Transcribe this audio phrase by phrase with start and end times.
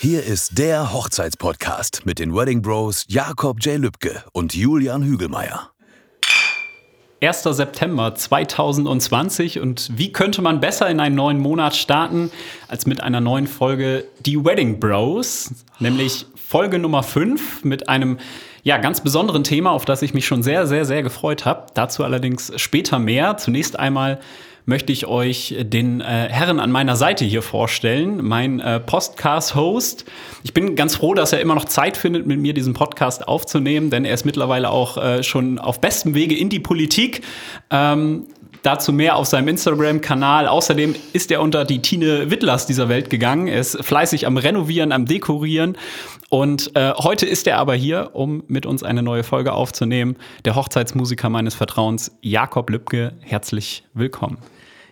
[0.00, 3.78] Hier ist der Hochzeitspodcast mit den Wedding Bros Jakob J.
[3.78, 5.70] Lübke und Julian Hügelmeier.
[7.22, 7.44] 1.
[7.44, 12.32] September 2020 und wie könnte man besser in einen neuen Monat starten
[12.66, 18.18] als mit einer neuen Folge Die Wedding Bros, nämlich Folge Nummer 5 mit einem
[18.62, 21.68] ja, ganz besonderen Thema, auf das ich mich schon sehr, sehr, sehr gefreut habe.
[21.72, 23.38] Dazu allerdings später mehr.
[23.38, 24.20] Zunächst einmal
[24.66, 30.04] möchte ich euch den äh, Herren an meiner Seite hier vorstellen, mein äh, Podcast-Host.
[30.42, 33.88] Ich bin ganz froh, dass er immer noch Zeit findet, mit mir diesen Podcast aufzunehmen,
[33.88, 37.22] denn er ist mittlerweile auch äh, schon auf bestem Wege in die Politik.
[37.70, 38.26] Ähm,
[38.62, 40.46] Dazu mehr auf seinem Instagram-Kanal.
[40.46, 43.48] Außerdem ist er unter die Tine Wittlers dieser Welt gegangen.
[43.48, 45.76] Er ist fleißig am Renovieren, am Dekorieren.
[46.30, 50.16] Und äh, heute ist er aber hier, um mit uns eine neue Folge aufzunehmen.
[50.44, 53.14] Der Hochzeitsmusiker meines Vertrauens, Jakob Lübke.
[53.20, 54.38] Herzlich willkommen.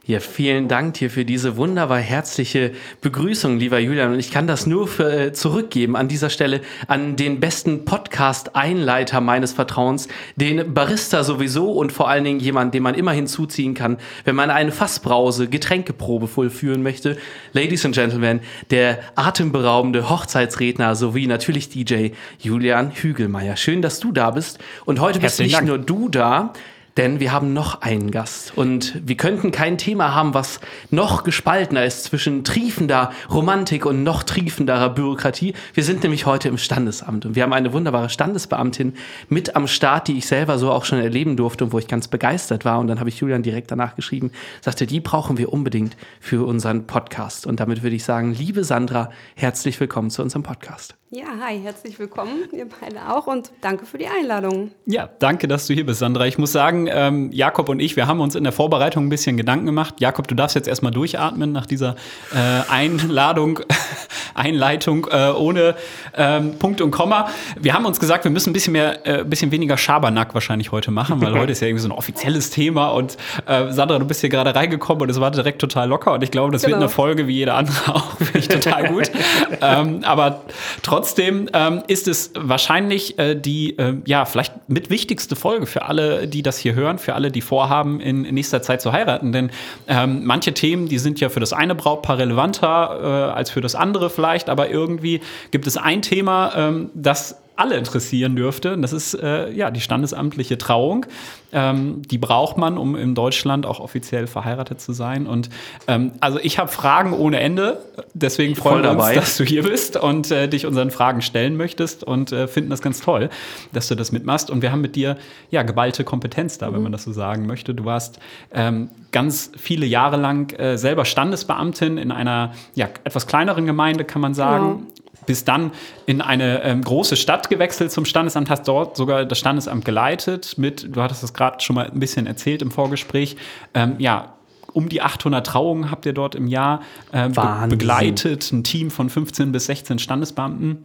[0.07, 4.15] Ja, vielen Dank dir für diese wunderbar herzliche Begrüßung, lieber Julian.
[4.15, 9.21] Und ich kann das nur für, äh, zurückgeben an dieser Stelle an den besten Podcast-Einleiter
[9.21, 13.99] meines Vertrauens, den Barista sowieso und vor allen Dingen jemand, den man immer hinzuziehen kann,
[14.25, 17.19] wenn man eine Fassbrause, Getränkeprobe vollführen möchte.
[17.53, 23.57] Ladies and Gentlemen, der atemberaubende Hochzeitsredner sowie natürlich DJ Julian Hügelmeier.
[23.57, 24.61] Schön, dass du da bist.
[24.87, 25.67] Und heute bist nicht Dank.
[25.67, 26.55] nur du da,
[27.01, 31.83] denn wir haben noch einen Gast und wir könnten kein Thema haben, was noch gespaltener
[31.83, 35.55] ist zwischen triefender Romantik und noch triefenderer Bürokratie.
[35.73, 38.93] Wir sind nämlich heute im Standesamt und wir haben eine wunderbare Standesbeamtin
[39.31, 42.07] mit am Start, die ich selber so auch schon erleben durfte und wo ich ganz
[42.07, 42.79] begeistert war.
[42.79, 46.87] Und dann habe ich Julian direkt danach geschrieben, sagte, die brauchen wir unbedingt für unseren
[46.87, 47.47] Podcast.
[47.47, 51.00] Und damit würde ich sagen, liebe Sandra, herzlich willkommen zu unserem Podcast.
[51.13, 54.71] Ja, hi, herzlich willkommen, ihr beide auch und danke für die Einladung.
[54.87, 56.25] Ja, danke, dass du hier bist, Sandra.
[56.29, 59.37] Ich muss sagen, ähm, Jakob und ich, wir haben uns in der Vorbereitung ein bisschen
[59.37, 59.97] Gedanken gemacht.
[59.99, 61.97] Jakob, du darfst jetzt erstmal durchatmen nach dieser
[62.33, 63.59] äh, Einladung,
[64.35, 65.75] Einleitung äh, ohne
[66.17, 67.29] ähm, Punkt und Komma.
[67.59, 70.93] Wir haben uns gesagt, wir müssen ein bisschen mehr, äh, bisschen weniger Schabernack wahrscheinlich heute
[70.93, 73.17] machen, weil heute ist ja irgendwie so ein offizielles Thema und
[73.47, 76.31] äh, Sandra, du bist hier gerade reingekommen und es war direkt total locker und ich
[76.31, 76.77] glaube, das genau.
[76.77, 79.11] wird eine Folge wie jede andere auch, finde ich total gut.
[79.61, 80.43] ähm, aber
[80.83, 85.87] trotzdem Trotzdem ähm, ist es wahrscheinlich äh, die, äh, ja, vielleicht mit wichtigste Folge für
[85.87, 89.33] alle, die das hier hören, für alle, die vorhaben, in, in nächster Zeit zu heiraten.
[89.33, 89.51] Denn
[89.89, 93.75] ähm, manche Themen, die sind ja für das eine Brautpaar relevanter äh, als für das
[93.75, 95.23] andere vielleicht, aber irgendwie
[95.53, 98.77] gibt es ein Thema, ähm, das alle interessieren dürfte.
[98.79, 101.07] Das ist äh, ja die standesamtliche Trauung.
[101.53, 105.27] Ähm, die braucht man, um in Deutschland auch offiziell verheiratet zu sein.
[105.27, 105.51] Und
[105.89, 107.81] ähm, also ich habe Fragen ohne Ende.
[108.15, 112.05] Deswegen freuen wir uns, dass du hier bist und äh, dich unseren Fragen stellen möchtest
[112.05, 113.31] und äh, finden das ganz toll,
[113.73, 114.51] dass du das mitmachst.
[114.51, 115.17] Und wir haben mit dir
[115.51, 116.77] ja geballte Kompetenz da, mhm.
[116.77, 117.75] wenn man das so sagen möchte.
[117.75, 118.21] Du warst
[118.53, 124.23] ähm, ganz viele Jahre lang äh, selber Standesbeamtin in einer ja, etwas kleineren Gemeinde, kann
[124.23, 124.87] man sagen.
[125.27, 125.73] Bist dann
[126.07, 130.95] in eine ähm, große Stadt gewechselt zum Standesamt, hast dort sogar das Standesamt geleitet mit,
[130.95, 133.37] du hattest das gerade schon mal ein bisschen erzählt im Vorgespräch,
[133.75, 134.35] ähm, ja,
[134.73, 136.83] um die 800 Trauungen habt ihr dort im Jahr
[137.13, 140.85] äh, be begleitet, ein Team von 15 bis 16 Standesbeamten.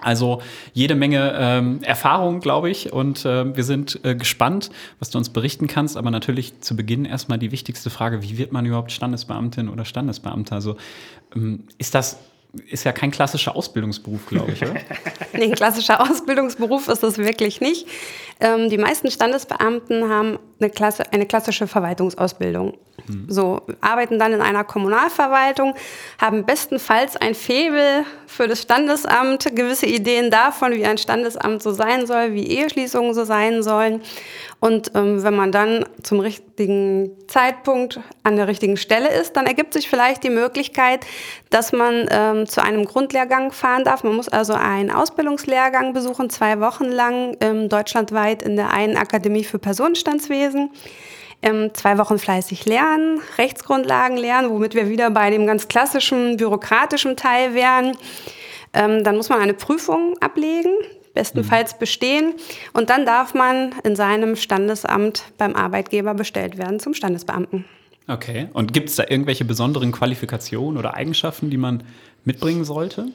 [0.00, 0.42] Also
[0.72, 2.92] jede Menge ähm, Erfahrung, glaube ich.
[2.92, 5.96] Und äh, wir sind äh, gespannt, was du uns berichten kannst.
[5.96, 10.54] Aber natürlich zu Beginn erstmal die wichtigste Frage, wie wird man überhaupt Standesbeamtin oder Standesbeamter?
[10.54, 10.76] Also
[11.34, 12.18] ähm, ist das
[12.66, 14.74] ist ja kein klassischer Ausbildungsberuf, glaube ich, oder?
[15.34, 17.86] nee, ein klassischer Ausbildungsberuf ist es wirklich nicht.
[18.40, 22.76] Ähm, die meisten Standesbeamten haben eine, Klasse, eine klassische Verwaltungsausbildung.
[23.06, 23.26] Hm.
[23.28, 25.74] So, arbeiten dann in einer Kommunalverwaltung,
[26.20, 32.06] haben bestenfalls ein Faible für das Standesamt, gewisse Ideen davon, wie ein Standesamt so sein
[32.06, 34.02] soll, wie Eheschließungen so sein sollen
[34.60, 39.72] und ähm, wenn man dann zum richtigen Zeitpunkt an der richtigen Stelle ist, dann ergibt
[39.72, 41.06] sich vielleicht die Möglichkeit,
[41.50, 44.02] dass man ähm, zu einem Grundlehrgang fahren darf.
[44.02, 49.44] Man muss also einen Ausbildungslehrgang besuchen, zwei Wochen lang ähm, deutschlandweit in der einen Akademie
[49.44, 50.70] für Personenstandswesen.
[51.40, 57.16] Ähm, zwei Wochen fleißig lernen, Rechtsgrundlagen lernen, womit wir wieder bei dem ganz klassischen bürokratischen
[57.16, 57.96] Teil wären.
[58.74, 60.72] Ähm, dann muss man eine Prüfung ablegen
[61.18, 61.78] bestenfalls mhm.
[61.80, 62.34] bestehen.
[62.72, 67.64] Und dann darf man in seinem Standesamt beim Arbeitgeber bestellt werden zum Standesbeamten.
[68.06, 68.48] Okay.
[68.52, 71.82] Und gibt es da irgendwelche besonderen Qualifikationen oder Eigenschaften, die man
[72.24, 73.06] mitbringen sollte?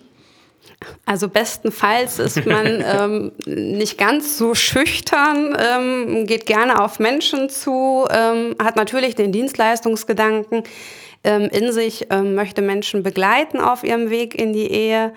[1.06, 8.06] Also bestenfalls ist man ähm, nicht ganz so schüchtern, ähm, geht gerne auf Menschen zu,
[8.10, 10.64] ähm, hat natürlich den Dienstleistungsgedanken
[11.24, 15.14] ähm, in sich, ähm, möchte Menschen begleiten auf ihrem Weg in die Ehe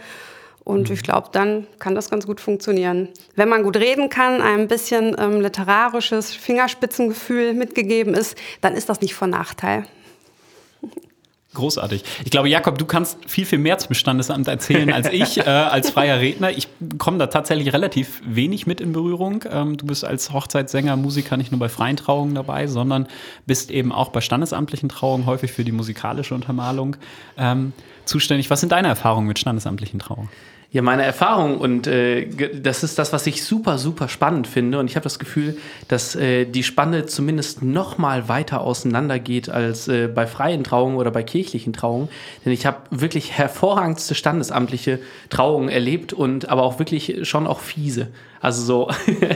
[0.65, 3.09] Und ich glaube, dann kann das ganz gut funktionieren.
[3.37, 9.01] Wenn man gut reden kann, ein bisschen ähm, literarisches Fingerspitzengefühl mitgegeben ist, dann ist das
[9.01, 9.87] nicht von Nachteil.
[11.57, 12.05] Großartig.
[12.23, 15.89] Ich glaube, Jakob, du kannst viel, viel mehr zum Standesamt erzählen als ich, äh, als
[15.89, 16.51] freier Redner.
[16.51, 16.69] Ich
[16.99, 19.43] komme da tatsächlich relativ wenig mit in Berührung.
[19.51, 23.09] Ähm, du bist als Hochzeitssänger, Musiker nicht nur bei freien Trauungen dabei, sondern
[23.47, 26.97] bist eben auch bei standesamtlichen Trauungen häufig für die musikalische Untermalung
[27.39, 27.73] ähm,
[28.05, 28.51] zuständig.
[28.51, 30.29] Was sind deine Erfahrungen mit standesamtlichen Trauungen?
[30.77, 34.79] Ja, meine Erfahrung und äh, das ist das, was ich super, super spannend finde.
[34.79, 35.57] Und ich habe das Gefühl,
[35.89, 40.99] dass äh, die Spanne zumindest noch mal weiter auseinander geht als äh, bei freien Trauungen
[40.99, 42.11] oder bei kirchlichen Trauungen.
[42.45, 44.99] Denn ich habe wirklich hervorragendste standesamtliche
[45.31, 48.09] Trauungen erlebt und aber auch wirklich schon auch fiese.
[48.47, 48.89] Also so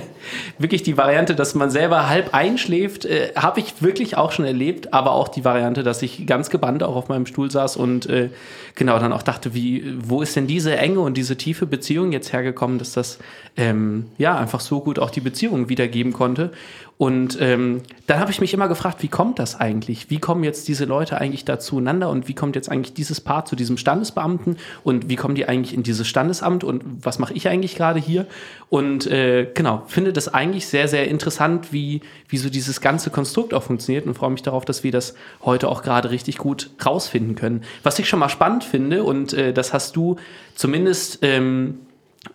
[0.59, 4.95] wirklich die Variante, dass man selber halb einschläft, äh, habe ich wirklich auch schon erlebt,
[4.95, 8.31] aber auch die Variante, dass ich ganz gebannt auch auf meinem Stuhl saß und äh,
[8.77, 12.33] genau dann auch dachte, wie, wo ist denn diese enge und diese tiefe Beziehung jetzt
[12.33, 13.19] hergekommen, dass das
[13.57, 16.53] ähm, ja einfach so gut auch die Beziehung wiedergeben konnte.
[17.01, 20.11] Und ähm, dann habe ich mich immer gefragt, wie kommt das eigentlich?
[20.11, 23.47] Wie kommen jetzt diese Leute eigentlich da zueinander und wie kommt jetzt eigentlich dieses Paar
[23.47, 27.49] zu diesem Standesbeamten und wie kommen die eigentlich in dieses Standesamt und was mache ich
[27.49, 28.27] eigentlich gerade hier?
[28.69, 33.55] Und äh, genau, finde das eigentlich sehr, sehr interessant, wie, wie so dieses ganze Konstrukt
[33.55, 37.35] auch funktioniert und freue mich darauf, dass wir das heute auch gerade richtig gut rausfinden
[37.35, 37.63] können.
[37.83, 40.17] Was ich schon mal spannend finde und äh, das hast du
[40.55, 41.79] zumindest ähm,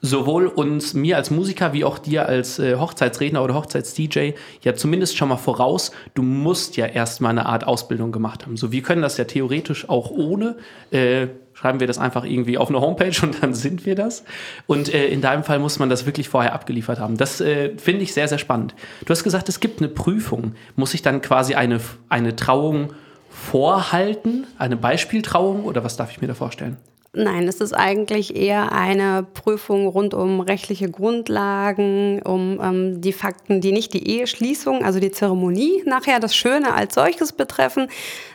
[0.01, 5.15] sowohl uns, mir als Musiker, wie auch dir als äh, Hochzeitsredner oder Hochzeits-DJ ja zumindest
[5.15, 8.57] schon mal voraus, du musst ja erstmal eine Art Ausbildung gemacht haben.
[8.57, 10.57] So, wir können das ja theoretisch auch ohne.
[10.89, 14.23] Äh, schreiben wir das einfach irgendwie auf eine Homepage und dann sind wir das.
[14.65, 17.17] Und äh, in deinem Fall muss man das wirklich vorher abgeliefert haben.
[17.17, 18.73] Das äh, finde ich sehr, sehr spannend.
[19.05, 20.55] Du hast gesagt, es gibt eine Prüfung.
[20.75, 21.79] Muss ich dann quasi eine,
[22.09, 22.93] eine Trauung
[23.29, 26.77] vorhalten, eine Beispieltrauung oder was darf ich mir da vorstellen?
[27.17, 33.61] Nein, es ist eigentlich eher eine Prüfung rund um rechtliche Grundlagen, um ähm, die Fakten,
[33.61, 37.87] die nicht die Eheschließung, also die Zeremonie nachher das Schöne als solches betreffen,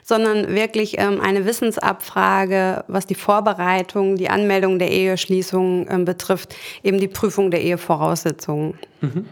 [0.02, 6.98] sondern wirklich ähm, eine Wissensabfrage, was die Vorbereitung, die Anmeldung der Eheschließung ähm, betrifft, eben
[6.98, 8.78] die Prüfung der Ehevoraussetzungen.
[9.02, 9.26] Mhm.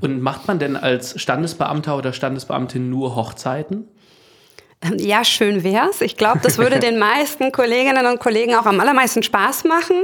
[0.00, 3.86] Und macht man denn als Standesbeamter oder Standesbeamtin nur Hochzeiten?
[4.96, 6.00] Ja, schön wär's.
[6.00, 9.96] Ich glaube, das würde den meisten Kolleginnen und Kollegen auch am allermeisten Spaß machen.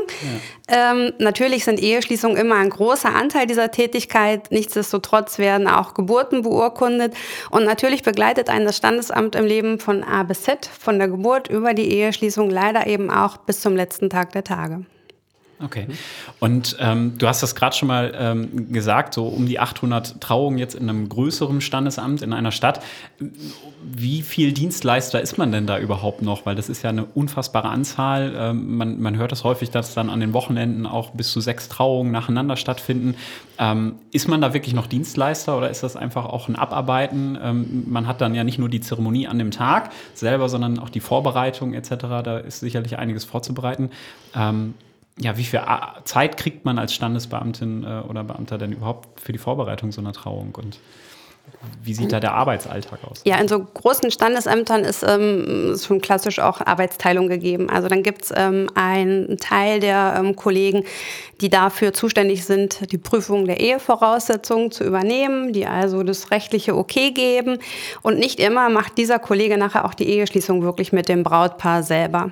[0.68, 0.92] Ja.
[0.92, 4.50] Ähm, natürlich sind Eheschließungen immer ein großer Anteil dieser Tätigkeit.
[4.50, 7.14] Nichtsdestotrotz werden auch Geburten beurkundet.
[7.50, 11.48] Und natürlich begleitet einen das Standesamt im Leben von A bis Z, von der Geburt
[11.48, 14.84] über die Eheschließung leider eben auch bis zum letzten Tag der Tage.
[15.62, 15.86] Okay.
[16.40, 20.58] Und ähm, du hast das gerade schon mal ähm, gesagt, so um die 800 Trauungen
[20.58, 22.80] jetzt in einem größeren Standesamt in einer Stadt.
[23.82, 26.44] Wie viel Dienstleister ist man denn da überhaupt noch?
[26.44, 28.34] Weil das ist ja eine unfassbare Anzahl.
[28.36, 31.68] Ähm, man, man hört das häufig, dass dann an den Wochenenden auch bis zu sechs
[31.68, 33.14] Trauungen nacheinander stattfinden.
[33.58, 37.38] Ähm, ist man da wirklich noch Dienstleister oder ist das einfach auch ein Abarbeiten?
[37.40, 40.90] Ähm, man hat dann ja nicht nur die Zeremonie an dem Tag selber, sondern auch
[40.90, 41.90] die Vorbereitung etc.
[42.24, 43.90] Da ist sicherlich einiges vorzubereiten.
[45.20, 45.60] Ja, wie viel
[46.04, 50.12] Zeit kriegt man als Standesbeamtin äh, oder Beamter denn überhaupt für die Vorbereitung so einer
[50.12, 50.78] Trauung und
[51.82, 53.20] wie sieht da der Arbeitsalltag aus?
[53.24, 57.68] Ja, in so großen Standesämtern ist, ähm, schon klassisch auch Arbeitsteilung gegeben.
[57.68, 60.84] Also dann gibt es ähm, einen Teil der ähm, Kollegen,
[61.40, 67.10] die dafür zuständig sind, die Prüfung der Ehevoraussetzungen zu übernehmen, die also das rechtliche Okay
[67.10, 67.58] geben.
[68.02, 72.30] Und nicht immer macht dieser Kollege nachher auch die Eheschließung wirklich mit dem Brautpaar selber.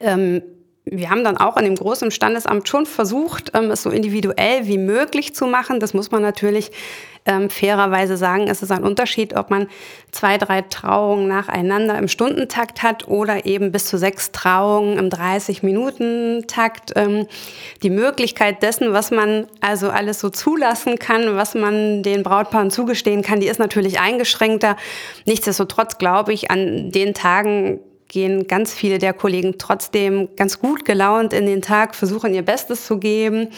[0.00, 0.42] Ähm,
[0.88, 4.78] wir haben dann auch an dem großen Standesamt schon versucht, ähm, es so individuell wie
[4.78, 5.80] möglich zu machen.
[5.80, 6.70] Das muss man natürlich
[7.24, 8.46] ähm, fairerweise sagen.
[8.46, 9.66] Es ist ein Unterschied, ob man
[10.12, 16.92] zwei, drei Trauungen nacheinander im Stundentakt hat oder eben bis zu sechs Trauungen im 30-Minuten-Takt.
[16.94, 17.26] Ähm,
[17.82, 23.22] die Möglichkeit dessen, was man also alles so zulassen kann, was man den Brautpaaren zugestehen
[23.22, 24.76] kann, die ist natürlich eingeschränkter.
[25.24, 31.32] Nichtsdestotrotz glaube ich, an den Tagen gehen ganz viele der Kollegen trotzdem ganz gut gelaunt
[31.32, 33.48] in den Tag, versuchen ihr Bestes zu geben.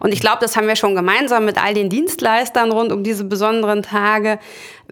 [0.00, 3.24] Und ich glaube, das haben wir schon gemeinsam mit all den Dienstleistern rund um diese
[3.24, 4.38] besonderen Tage.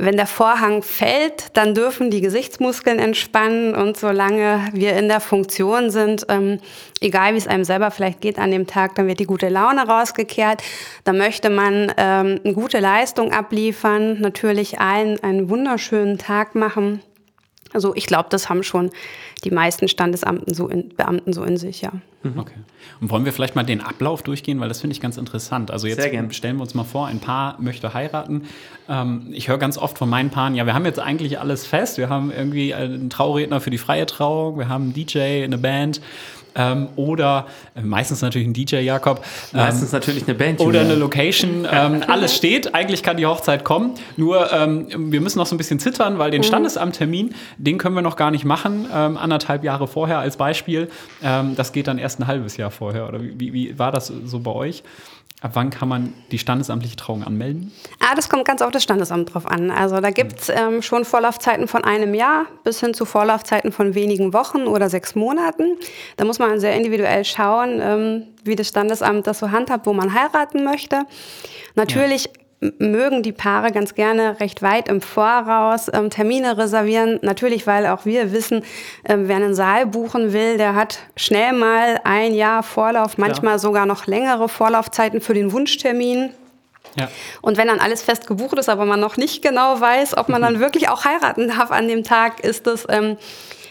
[0.01, 5.91] Wenn der Vorhang fällt, dann dürfen die Gesichtsmuskeln entspannen und solange wir in der Funktion
[5.91, 6.61] sind, ähm,
[7.01, 9.89] egal wie es einem selber vielleicht geht an dem Tag, dann wird die gute Laune
[9.89, 10.63] rausgekehrt.
[11.03, 17.03] Da möchte man ähm, eine gute Leistung abliefern, natürlich allen einen wunderschönen Tag machen.
[17.73, 18.91] Also ich glaube, das haben schon
[19.45, 21.93] die meisten Standesamten so in, Beamten so in sich, ja.
[22.23, 22.39] Mhm.
[22.39, 22.55] Okay.
[23.01, 25.71] Und wollen wir vielleicht mal den Ablauf durchgehen, weil das finde ich ganz interessant.
[25.71, 26.03] Also jetzt
[26.35, 28.43] stellen wir uns mal vor, ein Paar möchte heiraten.
[28.89, 31.99] Ähm, ich höre ganz oft von meinen Paaren, ja, wir haben jetzt eigentlich alles fest.
[31.99, 36.01] Wir haben irgendwie einen Trauredner für die freie Trauung, wir haben einen DJ, eine Band.
[36.59, 39.25] Ähm, oder äh, meistens natürlich ein DJ Jakob.
[39.55, 40.61] Ähm, Meistens natürlich eine Band.
[40.61, 41.67] oder eine Location.
[41.71, 42.75] Ähm, alles steht.
[42.75, 43.95] Eigentlich kann die Hochzeit kommen.
[44.17, 48.03] Nur ähm, wir müssen noch so ein bisschen zittern, weil den Standesamttermin, den können wir
[48.03, 48.87] noch gar nicht machen.
[48.93, 50.91] Ähm, anderthalb Jahre vorher als Beispiel.
[51.23, 53.09] Ähm, das geht dann erst ein halbes Jahr vorher.
[53.09, 54.83] Oder wie, wie, wie war das so bei euch?
[55.41, 57.71] Ab wann kann man die standesamtliche Trauung anmelden?
[58.01, 59.71] Ah, das kommt ganz auf das Standesamt drauf an.
[59.71, 63.95] Also da gibt es ähm, schon Vorlaufzeiten von einem Jahr bis hin zu Vorlaufzeiten von
[63.95, 65.77] wenigen Wochen oder sechs Monaten.
[66.17, 70.15] Da muss man sehr individuell schauen, ähm, wie das Standesamt das so handhabt, wo man
[70.15, 71.03] heiraten möchte.
[71.75, 77.19] Natürlich m- mögen die Paare ganz gerne recht weit im Voraus ähm, Termine reservieren.
[77.23, 78.65] Natürlich, weil auch wir wissen,
[79.05, 83.87] ähm, wer einen Saal buchen will, der hat schnell mal ein Jahr Vorlauf, manchmal sogar
[83.87, 86.31] noch längere Vorlaufzeiten für den Wunschtermin.
[86.99, 87.07] Ja.
[87.43, 90.43] Und wenn dann alles fest gebucht ist, aber man noch nicht genau weiß, ob man
[90.43, 93.17] dann wirklich auch heiraten darf an dem Tag, ist das, ähm,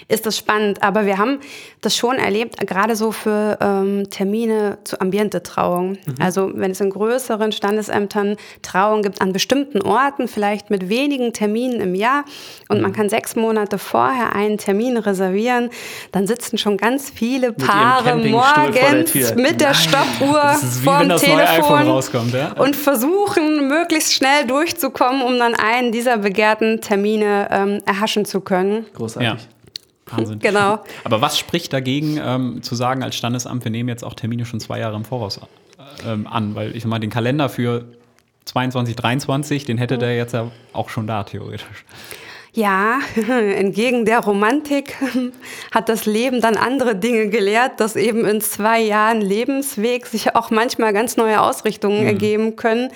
[0.08, 0.84] ist das spannend.
[0.84, 1.40] Aber wir haben
[1.82, 5.98] das schon erlebt, gerade so für ähm, Termine zu Ambiente-Trauung.
[6.20, 11.82] Also wenn es in größeren Standesämtern Trauung gibt an bestimmten Orten, vielleicht mit wenigen Terminen
[11.82, 12.24] im Jahr
[12.70, 15.70] und man kann sechs Monate vorher einen Termin reservieren,
[16.12, 19.36] dann sitzen schon ganz viele Paare der morgens Tür.
[19.36, 19.76] mit der Nein.
[19.76, 22.54] Stoppuhr vorm Telefon iPhone rauskommt, ja?
[22.54, 28.86] und versuchen, möglichst schnell durchzukommen, um dann einen dieser begehrten Termine ähm, erhaschen zu können.
[28.94, 29.28] Großartig.
[29.28, 29.57] Ja.
[30.10, 30.40] Wahnsinn.
[30.40, 30.84] Genau.
[31.04, 34.60] Aber was spricht dagegen, ähm, zu sagen als Standesamt, wir nehmen jetzt auch Termine schon
[34.60, 35.40] zwei Jahre im Voraus
[36.06, 36.56] ähm, an?
[36.56, 37.86] Weil ich mal, den Kalender für
[38.46, 41.86] 22, 23, den hätte der jetzt ja auch schon da, theoretisch.
[42.58, 44.96] Ja, entgegen der Romantik
[45.72, 50.50] hat das Leben dann andere Dinge gelehrt, dass eben in zwei Jahren Lebensweg sich auch
[50.50, 52.90] manchmal ganz neue Ausrichtungen ergeben können.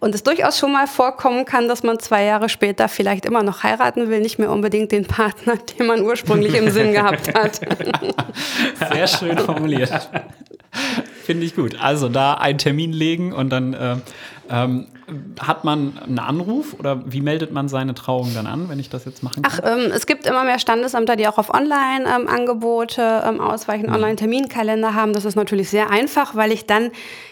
[0.00, 3.62] Und es durchaus schon mal vorkommen kann, dass man zwei Jahre später vielleicht immer noch
[3.62, 7.60] heiraten will, nicht mehr unbedingt den Partner, den man ursprünglich im Sinn gehabt hat.
[8.92, 10.10] Sehr schön formuliert.
[11.22, 11.80] Finde ich gut.
[11.80, 13.96] Also da einen Termin legen und dann äh,
[14.50, 14.88] ähm,
[15.38, 19.04] hat man einen Anruf oder wie meldet man seine Trauung dann an, wenn ich das
[19.04, 19.52] jetzt machen kann?
[19.54, 25.12] Ach, ähm, es gibt immer mehr Standesämter, die auch auf Online-Angebote ähm, ausweichen, Online-Terminkalender haben.
[25.12, 26.90] Das ist natürlich sehr einfach, weil ich dann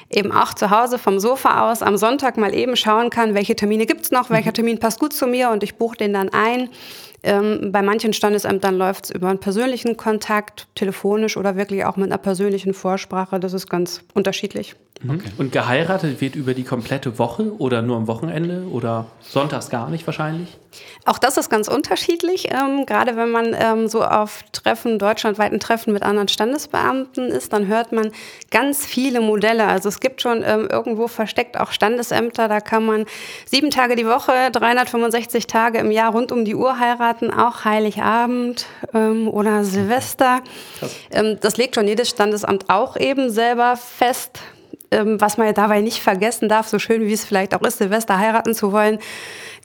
[0.08, 3.86] eben auch zu Hause vom Sofa aus am Sonntag mal eben schauen kann, welche Termine
[3.86, 6.68] gibt's noch, welcher Termin passt gut zu mir und ich buche den dann ein.
[7.24, 12.12] Ähm, bei manchen Standesämtern läuft es über einen persönlichen Kontakt, telefonisch oder wirklich auch mit
[12.12, 13.40] einer persönlichen Vorsprache.
[13.40, 14.76] Das ist ganz unterschiedlich.
[15.38, 20.06] Und geheiratet wird über die komplette Woche oder nur am Wochenende oder sonntags gar nicht
[20.06, 20.56] wahrscheinlich?
[21.04, 22.48] Auch das ist ganz unterschiedlich.
[22.52, 27.66] Ähm, gerade wenn man ähm, so auf Treffen, deutschlandweiten Treffen mit anderen Standesbeamten ist, dann
[27.66, 28.10] hört man
[28.50, 29.66] ganz viele Modelle.
[29.66, 33.04] Also es gibt schon ähm, irgendwo versteckt auch Standesämter, da kann man
[33.44, 38.66] sieben Tage die Woche, 365 Tage im Jahr rund um die Uhr heiraten, auch Heiligabend
[38.92, 40.40] ähm, oder Silvester.
[41.10, 44.40] Ähm, das legt schon jedes Standesamt auch eben selber fest.
[44.94, 48.18] Ähm, was man dabei nicht vergessen darf, so schön wie es vielleicht auch ist, Silvester
[48.18, 48.98] heiraten zu wollen.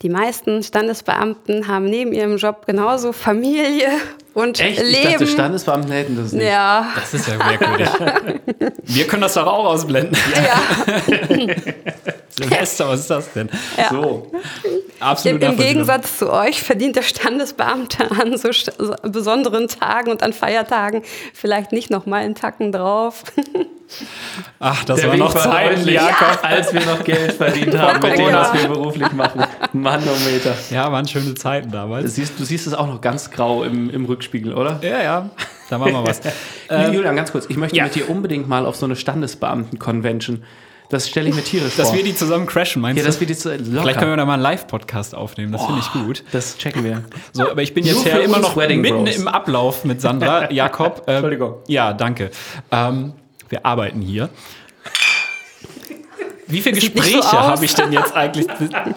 [0.01, 3.89] Die meisten Standesbeamten haben neben ihrem Job genauso Familie
[4.33, 4.81] und Echt?
[4.81, 5.11] Ich Leben.
[5.11, 6.45] dachte, Standesbeamten hätten das nicht.
[6.47, 7.89] ja, Das ist ja merkwürdig.
[8.83, 10.17] Wir können das doch auch ausblenden.
[10.35, 11.15] ja.
[12.39, 13.49] Silvester, was ist das denn?
[13.91, 14.31] So.
[14.99, 15.57] Absolut Im, Im.
[15.57, 21.01] Gegensatz zu euch verdient der Standesbeamte an so, so besonderen Tagen und an Feiertagen
[21.33, 23.23] vielleicht nicht noch mal einen Tacken drauf.
[24.59, 26.39] Ach, das Der war noch deutlich, Jakob.
[26.43, 28.41] als wir noch Geld verdient haben mit dem, Ja.
[28.41, 29.43] was wir beruflich machen.
[29.73, 30.53] Manometer.
[30.69, 32.03] Ja, waren schöne Zeiten damals.
[32.03, 34.79] Du siehst, du siehst es auch noch ganz grau im, im Rückspiegel, oder?
[34.83, 35.29] Ja, ja,
[35.69, 36.21] da machen wir was.
[36.69, 37.47] Äh, Julian, ganz kurz.
[37.49, 37.85] Ich möchte ja.
[37.85, 40.43] mit dir unbedingt mal auf so eine Standesbeamten-Convention.
[40.89, 41.97] Das stelle ich mir tierisch Dass vor.
[41.97, 43.07] wir die zusammen crashen, meinst ja, du?
[43.07, 43.81] das wird jetzt äh, locker.
[43.81, 46.23] Vielleicht können wir da mal einen Live-Podcast aufnehmen, das finde ich gut.
[46.31, 47.03] Das checken wir.
[47.33, 49.15] So, aber ich bin jetzt ja immer noch Wedding mitten Bros.
[49.15, 50.51] im Ablauf mit Sandra.
[50.51, 51.05] Jakob.
[51.07, 51.55] Äh, Entschuldigung.
[51.65, 52.29] Ja, danke.
[52.71, 53.13] Ähm,
[53.49, 54.29] wir arbeiten hier.
[56.49, 57.33] Wie viele so Gespräche aus.
[57.33, 58.47] habe ich denn jetzt eigentlich?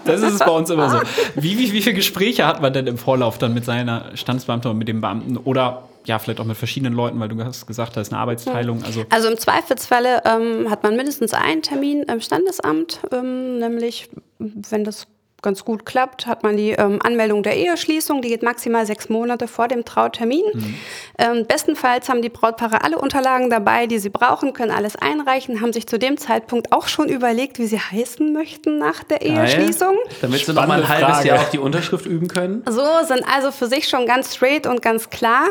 [0.05, 1.01] Das ist es bei uns immer so.
[1.37, 4.79] Wie, wie, wie viele Gespräche hat man denn im Vorlauf dann mit seiner Standesbeamten und
[4.79, 8.01] mit dem Beamten oder ja, vielleicht auch mit verschiedenen Leuten, weil du hast gesagt, da
[8.01, 8.83] ist eine Arbeitsteilung.
[8.85, 14.83] Also Also im Zweifelsfalle ähm, hat man mindestens einen Termin im Standesamt, ähm, nämlich wenn
[14.83, 15.07] das
[15.43, 19.49] ganz gut klappt, hat man die ähm, Anmeldung der Eheschließung, die geht maximal sechs Monate
[19.49, 20.45] vor dem Trautermin.
[21.19, 25.73] Ähm, bestenfalls haben die Brautpaare alle Unterlagen dabei, die sie brauchen, können alles einreichen, haben
[25.73, 29.97] sich zu dem Zeitpunkt auch schon überlegt, wie sie heißen möchten nach der Eheschließung.
[30.21, 31.29] Damit sie noch mal ein halbes Frage.
[31.29, 32.63] Jahr auf die Unterschrift üben können.
[32.69, 35.47] So sind also für sich schon ganz straight und ganz klar.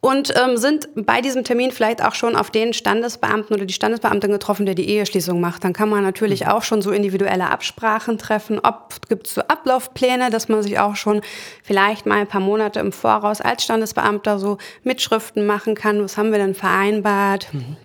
[0.00, 4.30] Und ähm, sind bei diesem Termin vielleicht auch schon auf den Standesbeamten oder die Standesbeamtin
[4.30, 5.64] getroffen, der die Eheschließung macht.
[5.64, 8.60] Dann kann man natürlich auch schon so individuelle Absprachen treffen.
[8.62, 11.20] Ob gibt es so Ablaufpläne, dass man sich auch schon
[11.64, 16.02] vielleicht mal ein paar Monate im Voraus als Standesbeamter so Mitschriften machen kann.
[16.02, 17.48] Was haben wir denn vereinbart?
[17.52, 17.76] Mhm.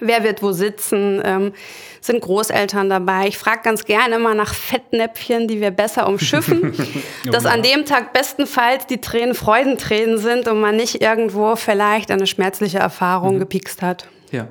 [0.00, 1.20] Wer wird wo sitzen?
[1.24, 1.52] Ähm,
[2.00, 3.28] sind Großeltern dabei?
[3.28, 6.74] Ich frage ganz gerne immer nach Fettnäpfchen, die wir besser umschiffen.
[7.32, 12.26] dass an dem Tag bestenfalls die Tränen Freudentränen sind und man nicht irgendwo vielleicht eine
[12.26, 13.40] schmerzliche Erfahrung mhm.
[13.40, 14.08] gepikst hat.
[14.30, 14.48] Ja,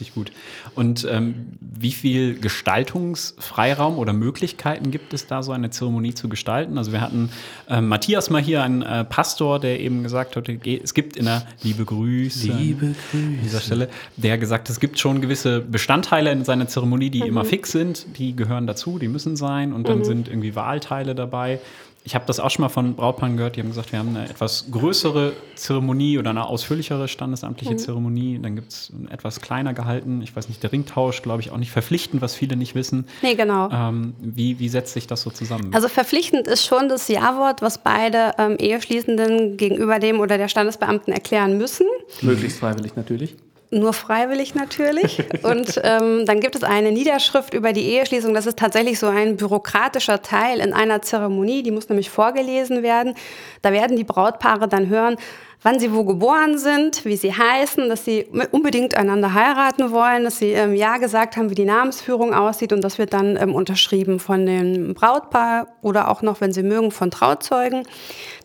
[0.00, 0.32] richtig gut.
[0.74, 6.78] Und ähm, wie viel Gestaltungsfreiraum oder Möglichkeiten gibt es da, so eine Zeremonie zu gestalten?
[6.78, 7.30] Also wir hatten
[7.68, 11.46] äh, Matthias mal hier, einen äh, Pastor, der eben gesagt hat, es gibt in der
[11.62, 13.24] Liebe Grüße, Liebe Grüße.
[13.26, 17.26] an dieser Stelle, der gesagt, es gibt schon gewisse Bestandteile in seiner Zeremonie, die mhm.
[17.26, 20.04] immer fix sind, die gehören dazu, die müssen sein und dann mhm.
[20.04, 21.60] sind irgendwie Wahlteile dabei
[22.02, 24.28] ich habe das auch schon mal von Brautpaaren gehört, die haben gesagt, wir haben eine
[24.28, 27.78] etwas größere Zeremonie oder eine ausführlichere standesamtliche mhm.
[27.78, 28.38] Zeremonie.
[28.42, 30.22] Dann gibt es etwas kleiner gehalten.
[30.22, 33.06] Ich weiß nicht, der Ringtausch, glaube ich, auch nicht verpflichtend, was viele nicht wissen.
[33.20, 33.68] Nee, genau.
[33.70, 35.74] Ähm, wie, wie setzt sich das so zusammen?
[35.74, 41.12] Also verpflichtend ist schon das Ja-Wort, was beide ähm, Eheschließenden gegenüber dem oder der Standesbeamten
[41.12, 41.86] erklären müssen.
[42.22, 43.36] Möglichst freiwillig natürlich.
[43.72, 45.22] Nur freiwillig natürlich.
[45.42, 48.34] Und ähm, dann gibt es eine Niederschrift über die Eheschließung.
[48.34, 51.62] Das ist tatsächlich so ein bürokratischer Teil in einer Zeremonie.
[51.62, 53.14] Die muss nämlich vorgelesen werden.
[53.62, 55.16] Da werden die Brautpaare dann hören,
[55.62, 60.38] wann sie wo geboren sind, wie sie heißen, dass sie unbedingt einander heiraten wollen, dass
[60.38, 62.72] sie ähm, Ja gesagt haben, wie die Namensführung aussieht.
[62.72, 66.90] Und das wird dann ähm, unterschrieben von dem Brautpaar oder auch noch, wenn sie mögen,
[66.90, 67.84] von Trauzeugen.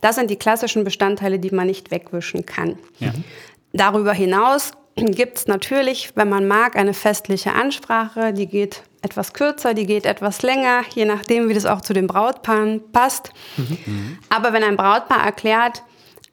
[0.01, 2.77] Das sind die klassischen Bestandteile, die man nicht wegwischen kann.
[2.99, 3.11] Ja.
[3.73, 9.73] Darüber hinaus gibt es natürlich, wenn man mag, eine festliche Ansprache, die geht etwas kürzer,
[9.73, 13.31] die geht etwas länger, je nachdem, wie das auch zu den Brautpaaren passt.
[13.57, 14.17] Mhm.
[14.29, 15.83] Aber wenn ein Brautpaar erklärt,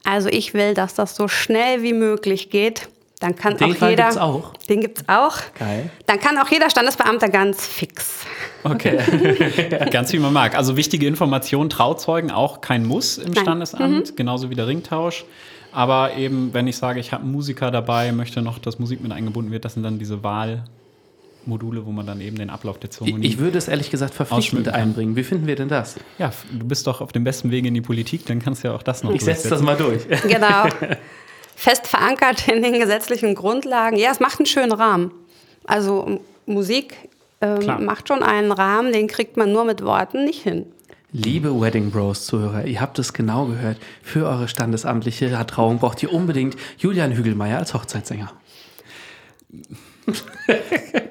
[0.04, 2.88] also ich will, dass das so schnell wie möglich geht,
[3.20, 4.04] dann kann den auch Fall jeder.
[4.04, 4.52] Gibt's auch.
[4.68, 5.36] Den gibt es auch.
[5.56, 5.90] Geil.
[6.06, 8.26] Dann kann auch jeder Standesbeamter ganz fix.
[8.64, 8.98] Okay.
[9.92, 10.56] ganz wie man mag.
[10.56, 13.44] Also wichtige Informationen, Trauzeugen auch kein Muss im Nein.
[13.44, 14.16] Standesamt, mhm.
[14.16, 15.24] genauso wie der Ringtausch.
[15.72, 19.10] Aber eben, wenn ich sage, ich habe einen Musiker dabei, möchte noch, dass Musik mit
[19.10, 23.26] eingebunden wird, das sind dann diese Wahlmodule, wo man dann eben den Ablauf der Zeremonie.
[23.26, 25.16] Ich, ich würde es ehrlich gesagt verpflichtend einbringen.
[25.16, 25.96] Wie finden wir denn das?
[26.18, 28.74] Ja, du bist doch auf dem besten Weg in die Politik, dann kannst du ja
[28.74, 30.06] auch das noch Ich setze das mal durch.
[30.28, 30.66] Genau.
[31.56, 33.96] Fest verankert in den gesetzlichen Grundlagen.
[33.96, 35.12] Ja, es macht einen schönen Rahmen.
[35.64, 36.94] Also Musik
[37.40, 40.66] ähm, macht schon einen Rahmen, den kriegt man nur mit Worten nicht hin.
[41.14, 43.76] Liebe Wedding Bros Zuhörer, ihr habt es genau gehört.
[44.02, 48.32] Für eure standesamtliche Trauung braucht ihr unbedingt Julian Hügelmeier als Hochzeitssänger.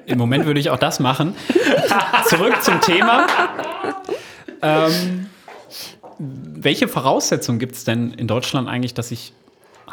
[0.06, 1.36] Im Moment würde ich auch das machen.
[2.26, 3.28] Zurück zum Thema.
[4.60, 5.28] Ähm,
[6.18, 9.32] welche Voraussetzungen gibt es denn in Deutschland eigentlich, dass ich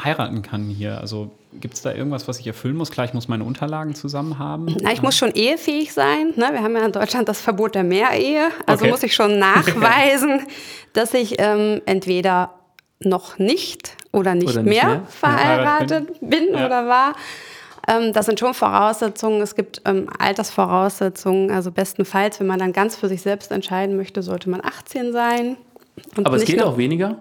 [0.04, 1.00] heiraten kann hier?
[1.00, 2.90] Also gibt es da irgendwas, was ich erfüllen muss?
[2.90, 4.76] Klar, ich muss meine Unterlagen zusammen haben.
[4.80, 6.32] Na, ich muss schon ehefähig sein.
[6.36, 6.48] Ne?
[6.52, 8.48] Wir haben ja in Deutschland das Verbot der Mehrehe.
[8.66, 8.90] Also okay.
[8.90, 10.42] muss ich schon nachweisen,
[10.92, 12.54] dass ich ähm, entweder
[13.00, 16.66] noch nicht oder nicht, oder nicht mehr, mehr, verheiratet bin, bin ja.
[16.66, 17.14] oder war.
[17.88, 19.40] Ähm, das sind schon Voraussetzungen.
[19.40, 21.50] Es gibt ähm, Altersvoraussetzungen.
[21.50, 25.56] Also bestenfalls, wenn man dann ganz für sich selbst entscheiden möchte, sollte man 18 sein.
[26.22, 27.16] Aber es geht auch weniger?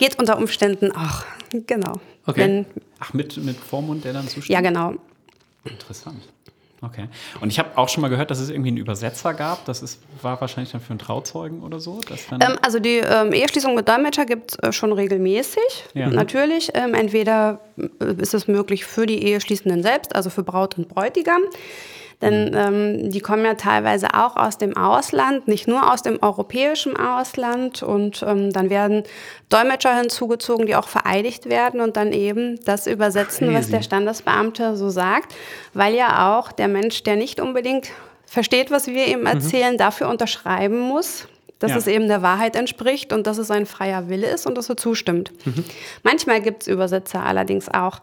[0.00, 1.24] Geht unter Umständen auch,
[1.66, 1.92] genau.
[2.24, 2.40] Okay.
[2.40, 2.66] Wenn,
[3.00, 4.48] Ach, mit, mit Vormund, der dann zustimmt?
[4.48, 4.94] Ja, genau.
[5.64, 6.22] Interessant.
[6.80, 7.08] Okay.
[7.42, 9.66] Und ich habe auch schon mal gehört, dass es irgendwie einen Übersetzer gab.
[9.66, 12.00] Das ist, war wahrscheinlich dann für einen Trauzeugen oder so?
[12.40, 15.84] Ähm, also die ähm, Eheschließung mit Dolmetscher gibt es äh, schon regelmäßig.
[15.92, 16.08] Ja.
[16.08, 16.70] Natürlich.
[16.72, 21.42] Ähm, entweder äh, ist es möglich für die Eheschließenden selbst, also für Braut und Bräutigam.
[22.22, 26.96] Denn ähm, die kommen ja teilweise auch aus dem Ausland, nicht nur aus dem europäischen
[26.96, 27.82] Ausland.
[27.82, 29.04] Und ähm, dann werden
[29.48, 33.58] Dolmetscher hinzugezogen, die auch vereidigt werden und dann eben das übersetzen, Crazy.
[33.58, 35.34] was der Standesbeamte so sagt.
[35.72, 37.90] Weil ja auch der Mensch, der nicht unbedingt
[38.26, 39.26] versteht, was wir ihm mhm.
[39.26, 39.78] erzählen, mhm.
[39.78, 41.26] dafür unterschreiben muss,
[41.60, 41.76] dass ja.
[41.76, 44.76] es eben der Wahrheit entspricht und dass es ein freier Wille ist und dass er
[44.76, 45.30] zustimmt.
[45.46, 45.64] Mhm.
[46.02, 48.00] Manchmal gibt es Übersetzer allerdings auch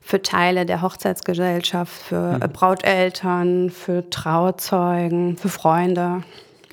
[0.00, 2.52] für Teile der Hochzeitsgesellschaft, für mhm.
[2.52, 6.22] Brauteltern, für Trauzeugen, für Freunde.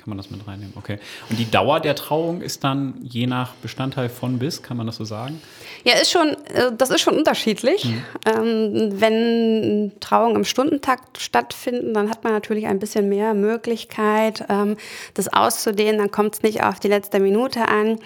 [0.06, 1.00] Kann man das mit reinnehmen, okay.
[1.28, 4.94] Und die Dauer der Trauung ist dann je nach Bestandteil von bis, kann man das
[4.94, 5.42] so sagen?
[5.82, 7.86] Ja, ist schon, äh, das ist schon unterschiedlich.
[7.86, 8.04] Mhm.
[8.24, 14.76] Ähm, wenn Trauungen im Stundentakt stattfinden, dann hat man natürlich ein bisschen mehr Möglichkeit, ähm,
[15.14, 15.98] das auszudehnen.
[15.98, 17.98] Dann kommt es nicht auf die letzte Minute an.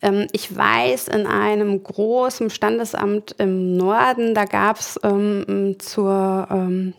[0.00, 6.94] Ähm, ich weiß, in einem großen Standesamt im Norden, da gab es ähm, zur, ähm,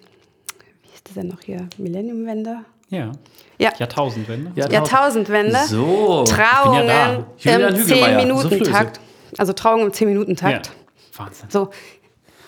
[0.83, 2.57] wie ist das denn noch hier, Millenniumwende?
[2.91, 3.11] Ja.
[3.57, 3.71] Ja.
[3.77, 4.51] Jahrtausendwende.
[4.55, 5.59] Jahrtausendwende.
[5.67, 6.23] So.
[6.25, 8.97] Trauungen ja im 10-Minuten-Takt.
[8.97, 10.67] So also Trauungen im 10-Minuten-Takt.
[10.67, 11.19] Ja.
[11.19, 11.49] Wahnsinn.
[11.49, 11.69] So,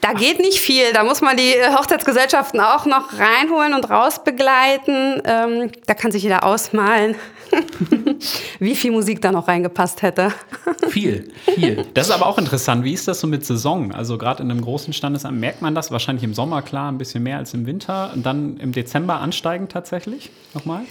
[0.02, 0.94] da geht nicht viel.
[0.94, 5.22] Da muss man die äh, Hochzeitsgesellschaften auch noch reinholen und rausbegleiten.
[5.26, 7.16] Ähm, da kann sich jeder ausmalen,
[8.60, 10.32] wie viel Musik da noch reingepasst hätte.
[10.90, 11.86] Viel, viel.
[11.94, 12.84] Das ist aber auch interessant.
[12.84, 13.92] Wie ist das so mit Saison?
[13.92, 17.24] Also gerade in einem großen Standesamt merkt man das wahrscheinlich im Sommer klar ein bisschen
[17.24, 20.84] mehr als im Winter und dann im Dezember ansteigend tatsächlich nochmal?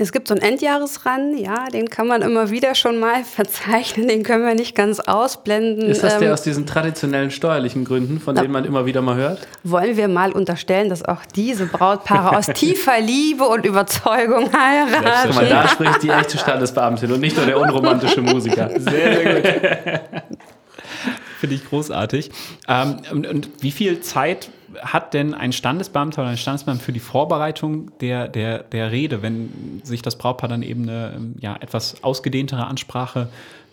[0.00, 4.22] Es gibt so einen Endjahresrun, ja, den kann man immer wieder schon mal verzeichnen, den
[4.22, 5.90] können wir nicht ganz ausblenden.
[5.90, 9.16] Ist das der Ähm, aus diesen traditionellen steuerlichen Gründen, von denen man immer wieder mal
[9.16, 9.46] hört?
[9.62, 14.86] wollen wir mal unterstellen, dass auch diese Brautpaare aus tiefer Liebe und Überzeugung Guck mal,
[14.88, 15.48] heiraten?
[15.50, 18.70] da spricht die echte Standesbeamtin und nicht nur der unromantische Musiker.
[18.70, 20.00] Sehr, sehr gut.
[21.40, 22.30] Finde ich großartig.
[22.68, 24.48] Ähm, und, und wie viel Zeit
[24.82, 29.80] hat denn ein Standesbeamter oder ein Standesbeamter für die Vorbereitung der, der, der Rede, wenn
[29.84, 33.28] sich das Brautpaar dann eben eine ähm, ja, etwas ausgedehntere Ansprache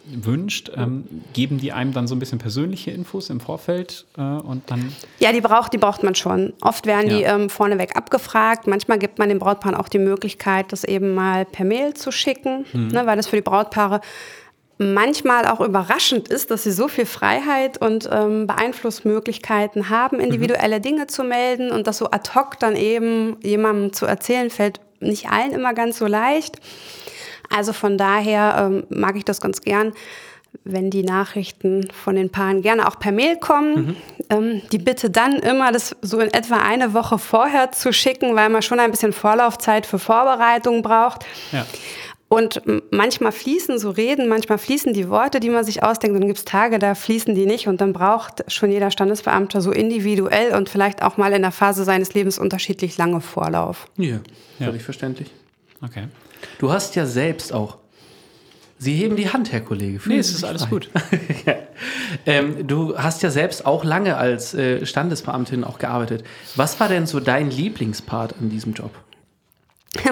[0.09, 0.71] wünscht?
[0.75, 4.93] Ähm, geben die einem dann so ein bisschen persönliche Infos im Vorfeld äh, und dann
[5.19, 6.53] Ja, die braucht, die braucht man schon.
[6.61, 7.35] Oft werden die Ja.
[7.35, 8.67] ähm, vorneweg abgefragt.
[8.67, 12.65] Manchmal gibt man den Brautpaaren auch die Möglichkeit, das eben mal per Mail zu schicken,
[12.73, 14.01] ne, weil das für die Brautpaare
[14.77, 21.07] manchmal auch überraschend ist, dass sie so viel Freiheit und ähm, Beeinflussmöglichkeiten haben, individuelle Dinge
[21.07, 25.51] zu melden und das so ad hoc dann eben jemandem zu erzählen, fällt nicht allen
[25.51, 26.59] immer ganz so leicht.
[27.49, 29.93] Also von daher ähm, mag ich das ganz gern,
[30.63, 33.95] wenn die Nachrichten von den Paaren gerne auch per Mail kommen.
[34.29, 38.49] Ähm, die Bitte dann immer, das so in etwa eine Woche vorher zu schicken, weil
[38.49, 41.25] man schon ein bisschen Vorlaufzeit für Vorbereitung braucht.
[41.51, 41.65] ja.
[42.29, 42.61] Und
[42.91, 46.13] manchmal fließen so Reden, manchmal fließen die Worte, die man sich ausdenkt.
[46.13, 47.67] Und dann gibt es Tage, da fließen die nicht.
[47.67, 51.85] Und dann braucht schon jeder Standesbeamter so individuell und vielleicht auch mal in der Phase
[51.85, 53.87] seines Lebens unterschiedlich lange Vorlauf.
[53.97, 54.19] Ja,
[54.57, 55.31] völlig verständlich.
[55.81, 56.07] Okay.
[56.59, 57.77] Du hast ja selbst auch.
[58.79, 59.99] Sie heben die Hand, Herr Kollege.
[60.05, 60.69] Nee, es ist alles frei.
[60.69, 60.89] gut.
[61.45, 61.55] ja.
[62.25, 66.23] ähm, du hast ja selbst auch lange als äh, Standesbeamtin auch gearbeitet.
[66.55, 68.91] Was war denn so dein Lieblingspart an diesem Job?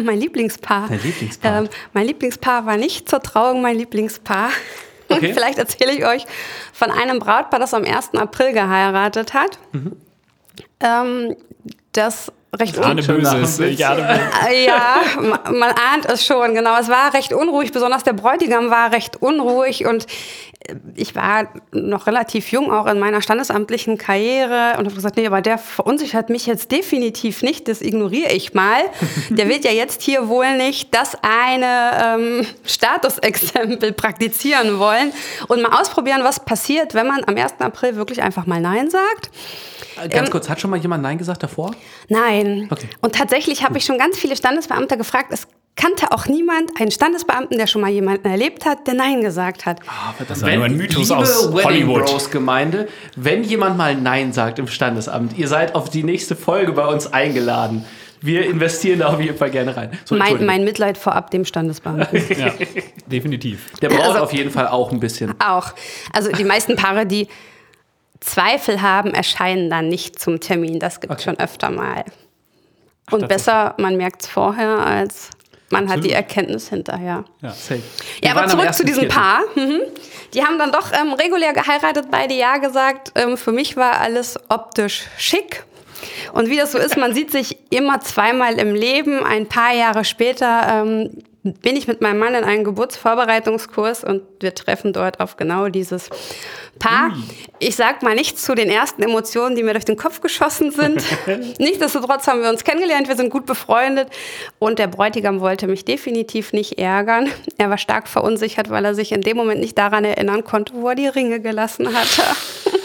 [0.04, 0.88] Mein Lieblingspaar.
[0.89, 1.62] Dein Lieblingspaar.
[1.63, 4.50] Ähm, mein Lieblingspaar war nicht zur Trauung mein Lieblingspaar.
[5.08, 5.34] Okay.
[5.34, 6.26] Vielleicht erzähle ich euch
[6.74, 8.15] von einem Brautpaar, das am 1.
[8.15, 9.60] April geheiratet hat.
[9.71, 9.98] Mhm.
[10.80, 11.36] Ähm,
[11.91, 13.08] das recht Böses.
[13.08, 13.60] Böses.
[13.60, 16.78] Äh, Ja, ma- man ahnt es schon, genau.
[16.80, 20.06] Es war recht unruhig, besonders der Bräutigam war recht unruhig und
[20.68, 25.28] äh, ich war noch relativ jung auch in meiner standesamtlichen Karriere und habe gesagt, nee,
[25.28, 28.80] aber der verunsichert mich jetzt definitiv nicht, das ignoriere ich mal.
[29.30, 35.12] Der wird ja jetzt hier wohl nicht das eine ähm, Statusexempel praktizieren wollen
[35.48, 37.56] und mal ausprobieren, was passiert, wenn man am 1.
[37.60, 39.30] April wirklich einfach mal Nein sagt.
[40.04, 41.72] Äh, Ganz Ähm, kurz, hat schon mal jemand Nein gesagt davor?
[42.10, 42.45] Nein.
[42.70, 42.88] Okay.
[43.02, 45.28] Und tatsächlich habe ich schon ganz viele Standesbeamte gefragt.
[45.32, 49.66] Es kannte auch niemand einen Standesbeamten, der schon mal jemanden erlebt hat, der Nein gesagt
[49.66, 49.80] hat.
[50.28, 52.06] Das war nur ein Mythos liebe aus Wedding Hollywood.
[52.06, 56.72] Bros Gemeinde, wenn jemand mal Nein sagt im Standesamt, ihr seid auf die nächste Folge
[56.72, 57.84] bei uns eingeladen.
[58.22, 59.92] Wir investieren da auf jeden Fall gerne rein.
[60.06, 62.24] So, Mein, mein Mitleid vorab dem Standesbeamten.
[62.40, 62.54] Ja,
[63.08, 63.70] definitiv.
[63.82, 65.36] Der braucht Also- auf jeden Fall auch ein bisschen.
[65.42, 65.74] auch.
[66.14, 67.28] Also die meisten Paare, die
[68.22, 70.80] Zweifel haben, erscheinen dann nicht zum Termin.
[70.80, 71.24] Das gibt Okay.
[71.24, 72.06] schon öfter mal.
[73.12, 73.46] Und tatsächlich.
[73.46, 75.30] besser, man merkt es vorher, als
[75.70, 76.15] man hat die Absolut.
[76.15, 77.26] Erkenntnis hinterher.
[77.41, 77.50] Ja.
[77.50, 77.82] Safe.
[78.22, 78.86] Wir Ja, aber zurück zu 1.4..
[78.86, 79.41] diesem Paar.
[79.56, 79.82] Mhm.
[80.34, 83.12] Die haben dann doch ähm, regulär geheiratet, beide Ja gesagt.
[83.15, 85.63] Ähm, für mich war alles optisch schick.
[86.34, 89.24] Und wie das so ist, man sieht sich immer zweimal im Leben.
[89.24, 94.56] Ein paar Jahre später ähm, bin ich mit meinem Mann in einem Geburtsvorbereitungskurs und wir
[94.56, 96.10] treffen dort auf genau dieses
[96.80, 97.16] Paar.
[97.60, 101.04] Ich sag mal nichts zu den ersten Emotionen, die mir durch den Kopf geschossen sind.
[101.60, 104.10] Nichtsdestotrotz haben wir uns kennengelernt, wir sind gut befreundet
[104.58, 107.30] und der Bräutigam wollte mich definitiv nicht ärgern.
[107.58, 110.90] Er war stark verunsichert, weil er sich in dem Moment nicht daran erinnern konnte, wo
[110.90, 112.24] er die Ringe gelassen hatte.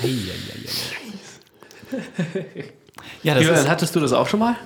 [3.22, 4.56] Ja, das Julian, ist, hattest du das auch schon mal?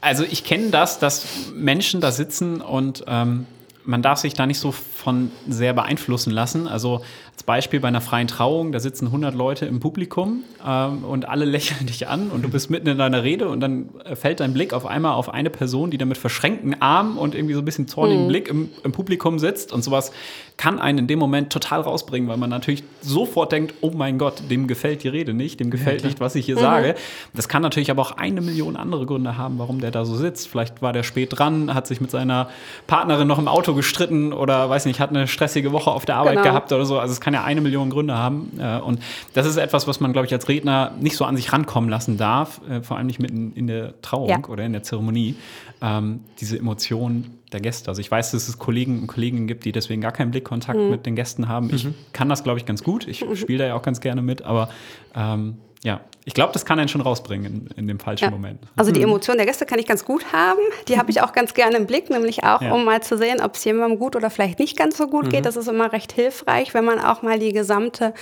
[0.00, 1.24] Also ich kenne das, dass
[1.54, 3.46] Menschen da sitzen und ähm,
[3.84, 6.66] man darf sich da nicht so von sehr beeinflussen lassen.
[6.66, 11.28] Also als Beispiel bei einer freien Trauung, da sitzen 100 Leute im Publikum ähm, und
[11.28, 14.54] alle lächeln dich an und du bist mitten in deiner Rede und dann fällt dein
[14.54, 17.64] Blick auf einmal auf eine Person, die da mit verschränkten Armen und irgendwie so ein
[17.64, 20.12] bisschen zornigen Blick im, im Publikum sitzt und sowas
[20.56, 24.42] kann einen in dem Moment total rausbringen, weil man natürlich sofort denkt, oh mein Gott,
[24.50, 26.94] dem gefällt die Rede nicht, dem gefällt nicht, was ich hier sage.
[27.34, 30.48] Das kann natürlich aber auch eine Million andere Gründe haben, warum der da so sitzt.
[30.48, 32.48] Vielleicht war der spät dran, hat sich mit seiner
[32.86, 36.32] Partnerin noch im Auto gestritten oder weiß nicht, hat eine stressige Woche auf der Arbeit
[36.34, 36.44] Genau.
[36.44, 36.98] gehabt oder so.
[36.98, 38.50] Also es kann ja eine Million Gründe haben.
[38.58, 39.00] Äh, Und
[39.34, 42.16] das ist etwas, was man, glaube ich, als Redner nicht so an sich rankommen lassen
[42.16, 44.38] darf, äh, vor allem nicht mitten in der Trauung Ja.
[44.48, 45.34] oder in der Zeremonie.
[45.82, 47.88] Ähm, diese Emotionen der Gäste.
[47.88, 51.06] Also ich weiß, dass es Kollegen und Kolleginnen gibt, die deswegen gar keinen Blickkontakt mit
[51.06, 51.70] den Gästen haben.
[51.74, 53.08] Ich kann das, glaube ich, ganz gut.
[53.08, 54.68] Ich spiele da ja auch ganz gerne mit, aber
[55.16, 58.30] ähm, ja, ich glaube, das kann einen schon rausbringen in, in dem falschen Ja.
[58.30, 58.58] Moment.
[58.74, 60.60] Also die Emotionen der Gäste kann ich ganz gut haben.
[60.88, 62.72] Die habe ich auch ganz gerne im Blick, nämlich auch, Ja.
[62.72, 65.44] um mal zu sehen, ob es jemandem gut oder vielleicht nicht ganz so gut geht.
[65.44, 68.14] Das ist immer recht hilfreich, wenn man auch mal die gesamte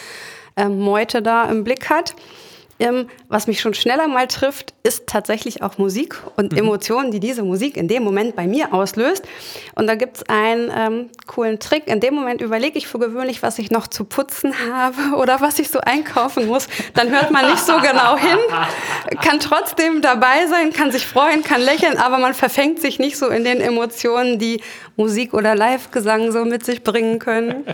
[0.56, 2.14] ähm, Meute da im Blick hat.
[2.82, 7.44] Ähm, was mich schon schneller mal trifft, ist tatsächlich auch Musik und Emotionen, die diese
[7.44, 9.24] Musik in dem Moment bei mir auslöst.
[9.76, 11.86] Und da gibt es einen ähm, coolen Trick.
[11.86, 15.60] In dem Moment überlege ich für gewöhnlich, was ich noch zu putzen habe oder was
[15.60, 16.66] ich so einkaufen muss.
[16.94, 18.38] Dann hört man nicht so genau hin,
[19.22, 23.28] kann trotzdem dabei sein, kann sich freuen, kann lächeln, aber man verfängt sich nicht so
[23.28, 24.60] in den Emotionen, die
[24.96, 27.64] Musik oder Live-Gesang so mit sich bringen können.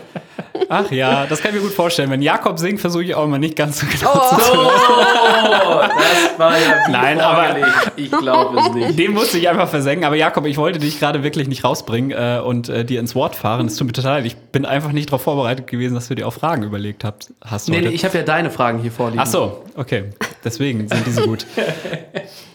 [0.68, 2.10] Ach ja, das kann ich mir gut vorstellen.
[2.10, 4.36] Wenn Jakob singt, versuche ich auch immer nicht ganz so genau Oh.
[4.36, 7.56] zu Oh, das war ja Nein, aber-.
[7.96, 8.98] Ich glaube es nicht.
[8.98, 10.04] Den musste ich einfach versenken.
[10.04, 13.36] Aber Jakob, ich wollte dich gerade wirklich nicht rausbringen äh, und äh, dir ins Wort
[13.36, 13.66] fahren.
[13.66, 14.26] Es tut mir total leid.
[14.26, 17.68] Ich bin einfach nicht darauf vorbereitet gewesen, dass du dir auch Fragen überlegt habt, hast.
[17.68, 17.88] Nee, heute.
[17.88, 19.20] nee, ich habe ja deine Fragen hier vorliegen.
[19.20, 20.04] Ach so, okay.
[20.44, 21.46] Deswegen sind diese gut.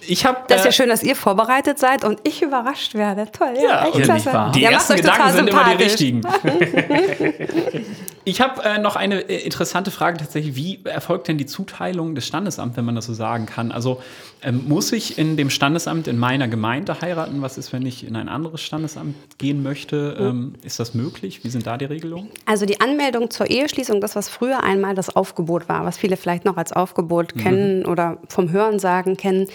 [0.08, 3.27] Ich habe Das ist ja schön, dass ihr vorbereitet seid und ich überrascht werde.
[3.32, 4.51] Toll, ja, Ja, echt klasse.
[4.53, 6.21] Die macht ersten Gedanken sind immer die richtigen.
[8.25, 10.55] ich habe äh, noch eine äh, interessante Frage tatsächlich.
[10.55, 13.71] Wie erfolgt denn die Zuteilung des Standesamts, wenn man das so sagen kann?
[13.71, 14.01] Also
[14.43, 17.41] ähm, muss ich in dem Standesamt in meiner Gemeinde heiraten?
[17.41, 20.17] Was ist, wenn ich in ein anderes Standesamt gehen möchte?
[20.19, 21.43] Ähm, ist das möglich?
[21.43, 22.29] Wie sind da die Regelungen?
[22.45, 26.45] Also die Anmeldung zur Eheschließung, das, was früher einmal das Aufgebot war, was viele vielleicht
[26.45, 29.47] noch als Aufgebot kennen oder vom Hörensagen kennen,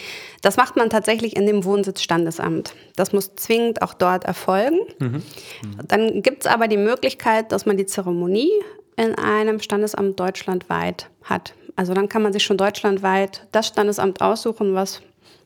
[0.43, 2.75] das macht man tatsächlich in dem Wohnsitzstandesamt.
[2.97, 4.79] Das muss zwingend auch dort erfolgen.
[5.87, 8.51] Dann gibt es aber die Möglichkeit, dass man die Zeremonie
[8.97, 11.55] in einem Standesamt deutschlandweit hat.
[11.79, 15.01] Also dann kann man sich schon deutschlandweit das Standesamt aussuchen, was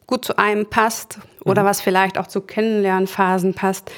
[0.06, 3.92] gut zu einem passt oder was vielleicht auch zu Kennenlernphasen passt.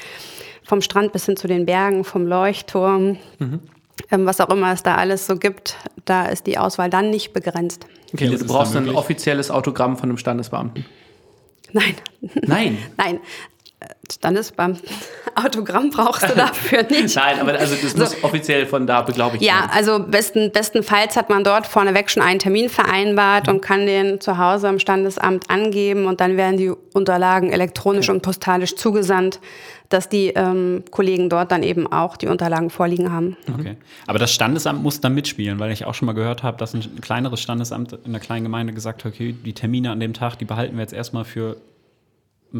[0.65, 4.95] Vom Strand bis hin zu den Bergen, vom Leuchtturm, ähm, was auch immer es da
[4.95, 7.87] alles so gibt, da ist die Auswahl dann nicht begrenzt.
[8.13, 10.83] Okay, du brauchst ein offizielles Autogramm von einem Standesbeamten.
[11.71, 12.77] Nein, Nein.
[12.97, 13.19] nein.
[13.85, 14.81] Äh, Standesbeamten,
[15.35, 17.15] Autogramm brauchst du dafür nicht.
[17.15, 19.71] Nein, aber also das muss offiziell von da beglaubigt Ja, werden.
[19.73, 24.37] also besten, bestenfalls hat man dort vorneweg schon einen Termin vereinbart und kann den zu
[24.37, 29.39] Hause im Standesamt angeben und dann werden die Unterlagen elektronisch und postalisch zugesandt,
[29.89, 33.35] dass die ähm, Kollegen dort dann eben auch die Unterlagen vorliegen haben.
[33.53, 33.75] Okay.
[34.07, 37.01] Aber das Standesamt muss da mitspielen, weil ich auch schon mal gehört habe, dass ein
[37.01, 40.45] kleineres Standesamt in einer kleinen Gemeinde gesagt hat, okay, die Termine an dem Tag, die
[40.45, 41.57] behalten wir jetzt erstmal für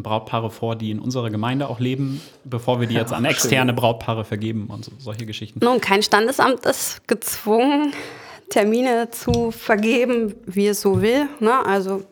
[0.02, 4.24] Brautpaare vor, die in unserer Gemeinde auch leben, bevor wir die jetzt an externe Brautpaare
[4.24, 5.60] vergeben und so, solche Geschichten.
[5.62, 7.92] Nun, kein Standesamt ist gezwungen,
[8.50, 11.26] Termine zu vergeben, wie es so will.
[11.40, 11.64] Ne?
[11.66, 12.04] Also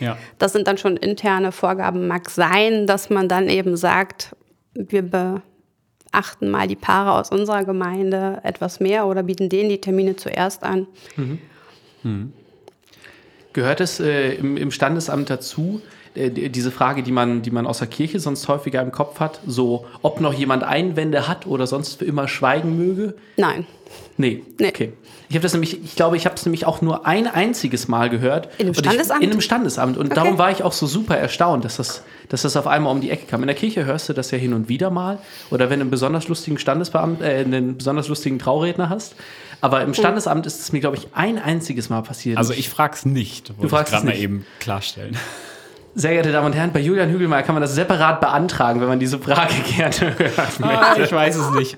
[0.00, 0.16] Ja.
[0.38, 2.08] das sind dann schon interne Vorgaben.
[2.08, 4.34] Mag sein, dass man dann eben sagt,
[4.74, 10.16] wir beachten mal die Paare aus unserer Gemeinde etwas mehr oder bieten denen die Termine
[10.16, 10.86] zuerst an.
[13.52, 15.82] Gehört es äh, im, im Standesamt dazu,
[16.14, 19.86] diese Frage, die man, die man aus der Kirche sonst häufiger im Kopf hat, so
[20.02, 23.14] ob noch jemand Einwände hat oder sonst für immer schweigen möge?
[23.36, 23.66] Nein.
[24.16, 24.68] Nee, Nee.
[24.68, 24.92] okay.
[25.28, 28.10] Ich habe das nämlich, ich glaube, ich habe es nämlich auch nur ein einziges Mal
[28.10, 28.48] gehört.
[28.58, 29.22] In einem Und ich, Standesamt?
[29.24, 29.96] in einem Standesamt.
[29.96, 30.14] Und Okay.
[30.14, 33.08] darum war ich auch so super erstaunt, dass das, dass das auf einmal um die
[33.10, 33.40] Ecke kam.
[33.40, 35.18] In der Kirche hörst du das ja hin und wieder mal.
[35.50, 39.14] Oder wenn du einen besonders lustigen Standesbeamt, äh, einen besonders lustigen Trauredner hast.
[39.62, 42.36] Aber im Standesamt ist es mir, glaube ich, ein einziges Mal passiert.
[42.36, 45.16] Also ich frage es nicht, wollte fragst ich gerade es mal eben klarstellen.
[45.94, 48.98] Sehr geehrte Damen und Herren, bei Julian Hügelmeier kann man das separat beantragen, wenn man
[48.98, 50.62] diese Frage gerne hört.
[50.62, 51.76] Ah, ich weiß es nicht.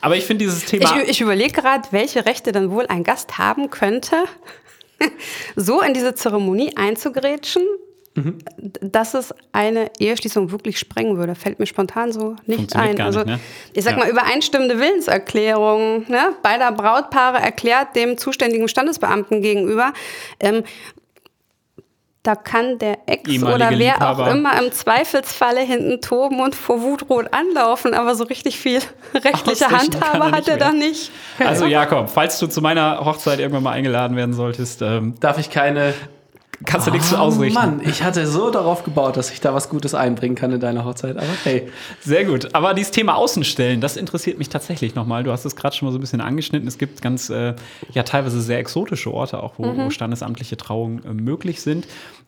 [0.00, 0.96] Aber ich finde dieses Thema.
[1.02, 4.16] Ich, ich überlege gerade, welche Rechte dann wohl ein Gast haben könnte,
[5.56, 7.62] so in diese Zeremonie einzugrätschen,
[8.80, 11.34] dass es eine Eheschließung wirklich sprengen würde.
[11.34, 12.94] Fällt mir spontan so nicht ein.
[12.94, 13.40] gar also, nicht, ne?
[13.72, 13.98] ich sag Ja.
[13.98, 19.92] mal, übereinstimmende Willenserklärung ne, beider Brautpaare erklärt dem zuständigen Standesbeamten gegenüber.
[20.38, 20.62] Ähm,
[22.24, 24.30] da kann der Ex Ehemalige oder wer auch Liebhaber.
[24.30, 28.80] immer im Zweifelsfalle hinten toben und vor Wut rot anlaufen, aber so richtig viel
[29.14, 31.10] rechtliche Handhabe er hat er da nicht.
[31.38, 35.50] Also Jakob, falls du zu meiner Hochzeit irgendwann mal eingeladen werden solltest, ähm, Darf ich
[35.50, 35.92] keine
[36.64, 37.54] kannst du nichts zu Oh ausrichten.
[37.54, 40.84] Mann, ich hatte so darauf gebaut, dass ich da was Gutes einbringen kann in deiner
[40.84, 41.16] Hochzeit.
[41.16, 41.68] Aber hey,
[42.00, 42.54] Sehr gut.
[42.54, 45.24] Aber dieses Thema Außenstellen, das interessiert mich tatsächlich nochmal.
[45.24, 46.66] Du hast es gerade schon mal so ein bisschen angeschnitten.
[46.68, 47.54] Es gibt ganz, äh,
[47.92, 51.86] ja, teilweise sehr exotische Orte, auch wo, wo standesamtliche Trauungen äh, möglich sind.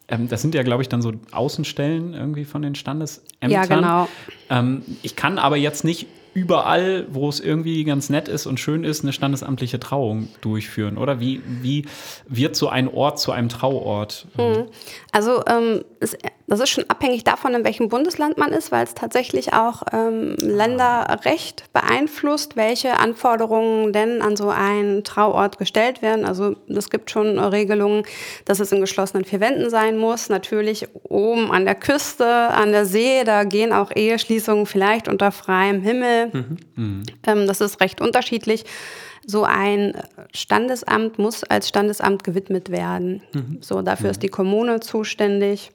[0.09, 3.51] Ähm, das sind ja, glaube ich, dann so Außenstellen irgendwie von den Standesämtern.
[3.51, 4.09] Ja, genau.
[4.51, 8.85] Ähm, ich kann aber jetzt nicht überall, wo es irgendwie ganz nett ist und schön
[8.85, 11.19] ist, eine standesamtliche Trauung durchführen, oder?
[11.19, 11.87] Wie, wie
[12.29, 14.27] wird so ein Ort zu einem Trauort?
[15.13, 16.15] Also ähm, es
[16.49, 20.37] Das ist schon abhängig davon, in welchem Bundesland man ist, weil es tatsächlich auch ähm,
[20.41, 26.25] Länderrecht beeinflusst, welche Anforderungen denn an so einen Trauort gestellt werden.
[26.25, 28.05] Also es gibt schon Regelungen,
[28.45, 30.29] dass es in geschlossenen vier Wänden sein muss.
[30.29, 35.83] Natürlich oben an der Küste, an der See, da gehen auch Eheschließungen vielleicht unter freiem
[35.83, 36.31] Himmel.
[36.77, 37.03] Mhm.
[37.27, 38.65] Ähm, das ist recht unterschiedlich
[39.29, 39.95] so ein
[40.33, 43.23] Standesamt muss als Standesamt gewidmet werden.
[43.33, 43.59] Mhm.
[43.61, 44.11] So, dafür mhm.
[44.13, 45.73] ist die Kommune zuständig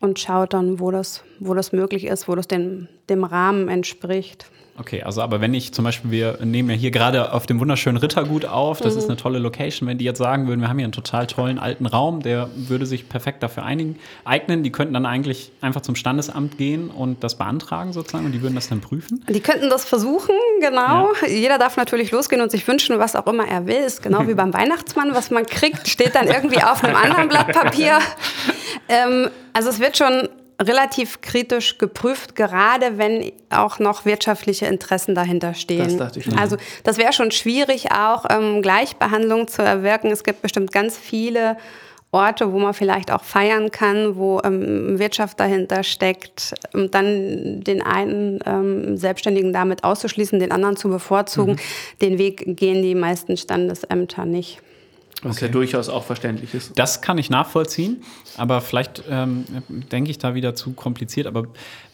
[0.00, 4.50] und schaut dann, wo das, wo das möglich ist, wo das dem, dem Rahmen entspricht.
[4.80, 7.96] Okay, also aber wenn ich zum Beispiel, wir nehmen ja hier gerade auf dem wunderschönen
[7.96, 8.98] Rittergut auf, das mhm.
[9.00, 11.58] ist eine tolle Location, wenn die jetzt sagen würden, wir haben hier einen total tollen
[11.58, 15.96] alten Raum, der würde sich perfekt dafür einigen, eignen, die könnten dann eigentlich einfach zum
[15.96, 19.24] Standesamt gehen und das beantragen sozusagen und die würden das dann prüfen?
[19.28, 21.10] Die könnten das versuchen, genau.
[21.22, 21.28] Ja.
[21.28, 23.78] Jeder darf natürlich losgehen und sich wünschen, was auch immer er will.
[23.78, 27.52] Ist genau wie beim Weihnachtsmann, was man kriegt, steht dann irgendwie auf einem anderen Blatt
[27.52, 27.98] Papier.
[28.88, 30.28] Ähm, also es wird schon
[30.60, 35.84] relativ kritisch geprüft, gerade wenn auch noch wirtschaftliche Interessen dahinter stehen.
[35.84, 36.36] Das dachte ich.
[36.36, 40.10] Also das wäre schon schwierig, auch ähm, Gleichbehandlung zu erwirken.
[40.10, 41.56] Es gibt bestimmt ganz viele
[42.10, 47.82] Orte, wo man vielleicht auch feiern kann, wo ähm, Wirtschaft dahinter steckt, und dann den
[47.82, 51.58] einen ähm, Selbstständigen damit auszuschließen, den anderen zu bevorzugen, mhm.
[52.00, 54.60] den Weg gehen die meisten Standesämter nicht.
[55.22, 55.46] Was okay.
[55.46, 56.78] ja durchaus auch verständlich ist.
[56.78, 58.02] Das kann ich nachvollziehen,
[58.36, 59.44] aber vielleicht ähm,
[59.90, 61.26] denke ich da wieder zu kompliziert.
[61.26, 61.44] Aber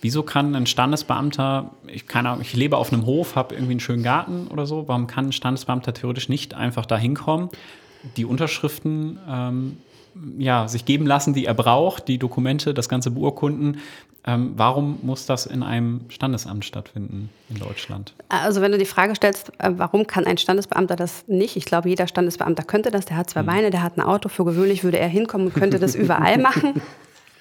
[0.03, 3.81] wieso kann ein Standesbeamter, ich keine Ahnung, ich lebe auf einem Hof, habe irgendwie einen
[3.81, 7.49] schönen Garten oder so, warum kann ein Standesbeamter theoretisch nicht einfach da hinkommen,
[8.17, 9.79] die Unterschriften ähm,
[10.39, 13.79] ja, sich geben lassen, die er braucht, die Dokumente, das ganze beurkunden.
[14.27, 18.15] Ähm, warum muss das in einem Standesamt stattfinden in Deutschland?
[18.31, 21.57] Also wenn du die Frage stellst, äh, warum kann ein Standesbeamter das nicht?
[21.57, 23.05] Ich glaube, jeder Standesbeamter könnte das.
[23.05, 23.47] Der hat zwei hm.
[23.47, 24.31] Beine, der hat ein Auto.
[24.31, 26.81] Für gewöhnlich würde er hinkommen und könnte das überall machen.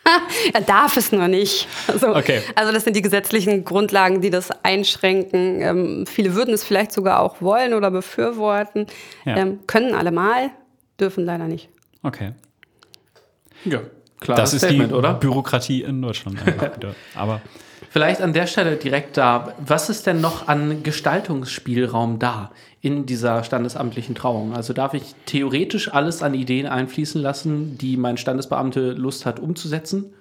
[0.54, 1.70] er darf es nur nicht.
[1.88, 2.42] Also, okay.
[2.56, 5.62] also das sind die gesetzlichen Grundlagen, die das einschränken.
[5.62, 8.88] Ähm, viele würden es vielleicht sogar auch wollen oder befürworten.
[9.24, 9.38] Ja.
[9.38, 10.50] Ähm, können alle mal,
[11.00, 11.70] dürfen leider nicht.
[12.02, 12.34] Okay.
[13.66, 13.82] Ja,
[14.20, 14.38] klar.
[14.38, 15.14] Das ist Statement, die oder?
[15.14, 16.40] Bürokratie in Deutschland.
[17.16, 17.42] Aber
[17.94, 22.50] Vielleicht an der Stelle direkt da, was ist denn noch an Gestaltungsspielraum da
[22.82, 24.56] in dieser standesamtlichen Trauung?
[24.56, 30.12] Also darf ich theoretisch alles an Ideen einfließen lassen, die mein Standesbeamte Lust hat umzusetzen?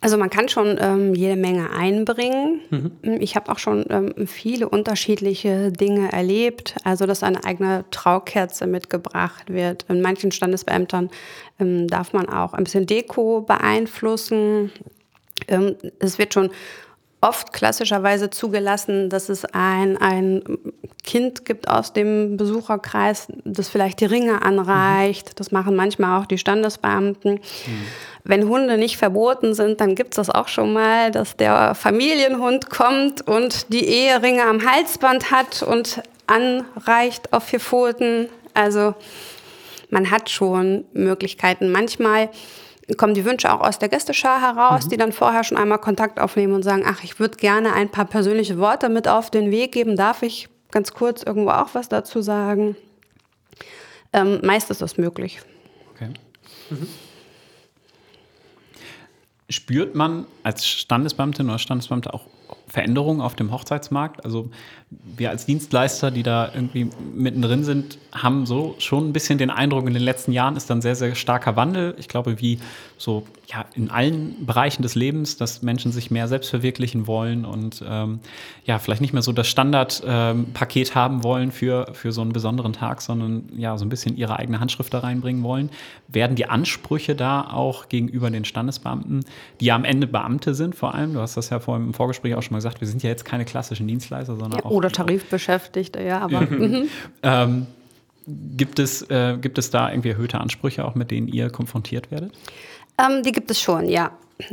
[0.00, 2.60] Also man kann schon ähm, jede Menge einbringen.
[2.70, 3.20] Mhm.
[3.20, 6.76] Ich habe auch schon ähm, viele unterschiedliche Dinge erlebt.
[6.84, 9.86] Also dass eine eigene Traukerze mitgebracht wird.
[9.88, 11.10] In manchen Standesbeämtern
[11.58, 14.70] ähm, darf man auch ein bisschen Deko beeinflussen.
[15.48, 16.50] Ähm, es wird schon
[17.20, 20.42] oft klassischerweise zugelassen, dass es ein, ein
[21.02, 25.30] Kind gibt aus dem Besucherkreis, das vielleicht die Ringe anreicht.
[25.30, 25.32] Mhm.
[25.36, 27.34] Das machen manchmal auch die Standesbeamten.
[27.34, 27.86] Mhm.
[28.24, 32.70] Wenn Hunde nicht verboten sind, dann gibt es das auch schon mal, dass der Familienhund
[32.70, 38.28] kommt und die Eheringe am Halsband hat und anreicht auf vier Pfoten.
[38.54, 38.94] Also
[39.90, 41.72] man hat schon Möglichkeiten.
[41.72, 42.28] Manchmal
[42.96, 44.90] kommen die Wünsche auch aus der Gästeschar heraus, mhm.
[44.90, 48.06] die dann vorher schon einmal Kontakt aufnehmen und sagen, ach, ich würde gerne ein paar
[48.06, 49.96] persönliche Worte mit auf den Weg geben.
[49.96, 52.76] Darf ich ganz kurz irgendwo auch was dazu sagen?
[54.12, 55.40] Ähm, meist ist das möglich.
[55.94, 56.10] Okay.
[56.70, 56.88] Mhm.
[59.50, 62.26] Spürt man als Standesbeamtin oder Standesbeamte auch
[62.68, 64.24] Veränderungen auf dem Hochzeitsmarkt?
[64.24, 64.50] Also
[65.16, 69.86] wir als Dienstleister, die da irgendwie mittendrin sind, haben so schon ein bisschen den Eindruck,
[69.86, 71.94] in den letzten Jahren ist dann sehr, sehr starker Wandel.
[71.98, 72.58] Ich glaube, wie
[72.96, 77.82] so ja, in allen Bereichen des Lebens, dass Menschen sich mehr selbst verwirklichen wollen und
[77.86, 78.20] ähm,
[78.64, 82.72] ja, vielleicht nicht mehr so das Standardpaket ähm, haben wollen für, für so einen besonderen
[82.72, 85.70] Tag, sondern ja, so ein bisschen ihre eigene Handschrift da reinbringen wollen.
[86.08, 89.24] Werden die Ansprüche da auch gegenüber den Standesbeamten,
[89.60, 92.34] die ja am Ende Beamte sind vor allem, du hast das ja vorhin im Vorgespräch
[92.34, 94.90] auch schon mal gesagt, wir sind ja jetzt keine klassischen Dienstleister, sondern ja, auch oder
[94.90, 96.42] Tarifbeschäftigte, ja, aber.
[96.42, 96.88] Mhm.
[97.22, 97.66] ähm,
[98.56, 102.32] gibt, es, äh, gibt es da irgendwie erhöhte Ansprüche, auch mit denen ihr konfrontiert werdet?
[102.98, 104.10] Ähm, die gibt es schon, ja.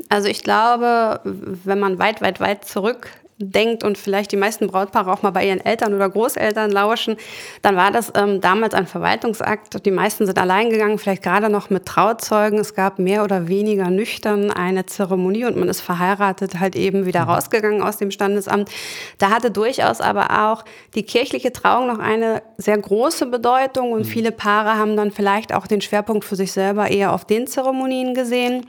[0.09, 5.11] Also ich glaube, wenn man weit, weit, weit zurück denkt und vielleicht die meisten Brautpaare
[5.11, 7.17] auch mal bei ihren Eltern oder Großeltern lauschen,
[7.61, 9.85] dann war das ähm, damals ein Verwaltungsakt.
[9.85, 12.59] Die meisten sind allein gegangen, vielleicht gerade noch mit Trauzeugen.
[12.59, 17.23] Es gab mehr oder weniger nüchtern eine Zeremonie und man ist verheiratet halt eben wieder
[17.23, 17.31] mhm.
[17.31, 18.69] rausgegangen aus dem Standesamt.
[19.17, 20.63] Da hatte durchaus aber auch
[20.95, 24.05] die kirchliche Trauung noch eine sehr große Bedeutung und mhm.
[24.05, 28.13] viele Paare haben dann vielleicht auch den Schwerpunkt für sich selber eher auf den Zeremonien
[28.13, 28.65] gesehen.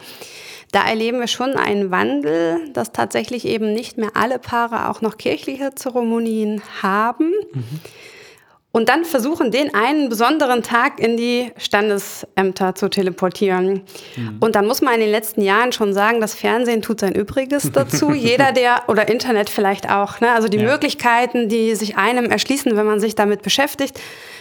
[0.76, 5.16] Da erleben wir schon einen Wandel, dass tatsächlich eben nicht mehr alle Paare auch noch
[5.16, 7.32] kirchliche Zeremonien haben.
[7.54, 7.80] Mhm.
[8.72, 13.84] und dann versuchen, den einen besonderen Tag in die Standesämter zu teleportieren.
[14.16, 14.36] Mhm.
[14.40, 17.72] Und dann muss man in den letzten Jahren schon sagen, das Fernsehen tut sein Übriges
[17.72, 18.12] dazu.
[18.12, 20.32] Jeder, der, oder Internet vielleicht auch, ne?
[20.32, 20.70] also die ja.
[20.70, 23.98] Möglichkeiten, die sich einem erschließen, wenn man sich damit beschäftigt,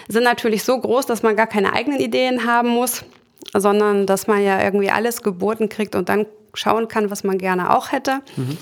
[0.09, 3.05] sind natürlich so groß, dass man gar keine eigenen Ideen haben muss,
[3.53, 7.75] sondern dass man ja irgendwie alles geboten kriegt und dann schauen kann, was man gerne
[7.75, 8.19] auch hätte.
[8.35, 8.57] Mhm.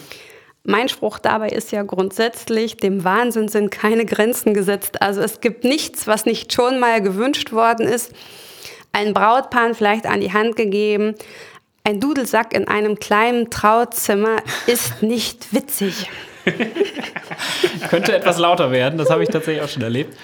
[0.65, 5.01] Mein Spruch dabei ist ja grundsätzlich, dem Wahnsinn sind keine Grenzen gesetzt.
[5.01, 8.13] Also es gibt nichts, was nicht schon mal gewünscht worden ist.
[8.93, 11.15] Ein Brautpaar vielleicht an die Hand gegeben.
[11.84, 16.09] Ein Dudelsack in einem kleinen Trauzimmer ist nicht witzig.
[17.89, 20.17] Könnte etwas lauter werden, das habe ich tatsächlich auch schon erlebt.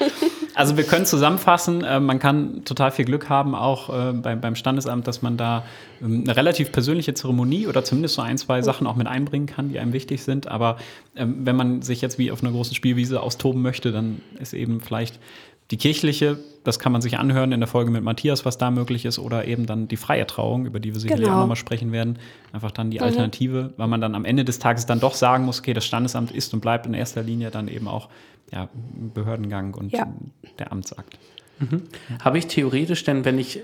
[0.59, 4.55] Also wir können zusammenfassen, äh, man kann total viel Glück haben, auch äh, beim, beim
[4.55, 5.63] Standesamt, dass man da
[6.01, 9.69] ähm, eine relativ persönliche Zeremonie oder zumindest so ein, zwei Sachen auch mit einbringen kann,
[9.69, 10.49] die einem wichtig sind.
[10.49, 10.75] Aber
[11.15, 14.81] ähm, wenn man sich jetzt wie auf einer großen Spielwiese austoben möchte, dann ist eben
[14.81, 15.17] vielleicht
[15.71, 19.05] die kirchliche, das kann man sich anhören in der Folge mit Matthias, was da möglich
[19.05, 21.37] ist, oder eben dann die freie Trauung, über die wir sicherlich genau.
[21.37, 22.19] auch nochmal sprechen werden.
[22.51, 23.03] Einfach dann die mhm.
[23.05, 26.31] Alternative, weil man dann am Ende des Tages dann doch sagen muss, okay, das Standesamt
[26.31, 28.09] ist und bleibt in erster Linie dann eben auch
[28.51, 28.69] ja,
[29.13, 30.07] Behördengang und ja.
[30.57, 31.17] der Amtsakt.
[31.59, 31.83] Mhm.
[32.23, 33.61] Habe ich theoretisch denn, wenn ich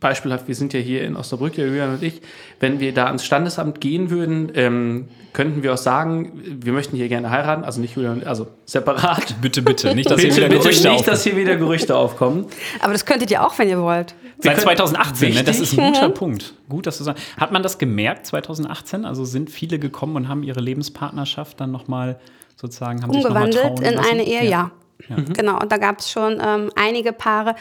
[0.00, 2.20] beispielhaft, wir sind ja hier in Osnabrück, der Julian und ich,
[2.60, 7.08] wenn wir da ans Standesamt gehen würden, ähm, könnten wir auch sagen, wir möchten hier
[7.08, 9.36] gerne heiraten, also nicht Julian, also separat.
[9.40, 12.46] Bitte, bitte, nicht, dass bitte, hier wieder Gerüchte nicht, dass hier wieder Gerüchte aufkommen.
[12.80, 14.14] Aber das könntet ihr auch, wenn ihr wollt.
[14.38, 15.44] Seit 2018, ne?
[15.44, 16.14] das ist ein guter mhm.
[16.14, 16.54] Punkt.
[16.68, 17.22] Gut, dass du sagst.
[17.38, 19.04] Hat man das gemerkt 2018?
[19.04, 22.18] Also sind viele gekommen und haben ihre Lebenspartnerschaft dann nochmal
[22.56, 24.50] sozusagen haben umgewandelt in eine Ehe, ja.
[24.50, 24.70] ja.
[25.08, 25.16] Ja.
[25.16, 25.32] Mhm.
[25.32, 27.54] Genau, und da gab es schon ähm, einige Paare,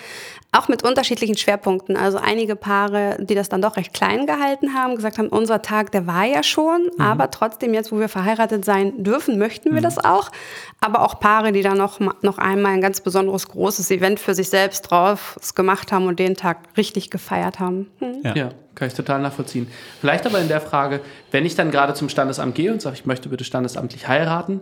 [0.51, 1.97] auch mit unterschiedlichen Schwerpunkten.
[1.97, 5.91] Also einige Paare, die das dann doch recht klein gehalten haben, gesagt haben, unser Tag,
[5.91, 7.01] der war ja schon, mhm.
[7.01, 9.83] aber trotzdem jetzt, wo wir verheiratet sein dürfen, möchten wir mhm.
[9.83, 10.31] das auch.
[10.79, 14.49] Aber auch Paare, die dann noch, noch einmal ein ganz besonderes großes Event für sich
[14.49, 17.91] selbst drauf gemacht haben und den Tag richtig gefeiert haben.
[17.99, 18.21] Mhm.
[18.23, 18.35] Ja.
[18.35, 18.49] ja.
[18.76, 19.67] Kann ich total nachvollziehen.
[20.01, 20.99] Vielleicht aber in der Frage,
[21.32, 24.61] wenn ich dann gerade zum Standesamt gehe und sage, ich möchte bitte standesamtlich heiraten,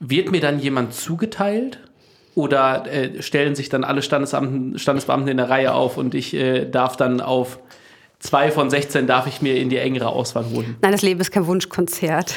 [0.00, 1.78] wird mir dann jemand zugeteilt?
[2.34, 6.66] Oder äh, stellen sich dann alle Standesbeamten, Standesbeamten in der Reihe auf und ich äh,
[6.66, 7.60] darf dann auf
[8.18, 10.76] zwei von 16 darf ich mir in die engere Auswahl holen?
[10.82, 12.34] Nein, das Leben ist kein Wunschkonzert.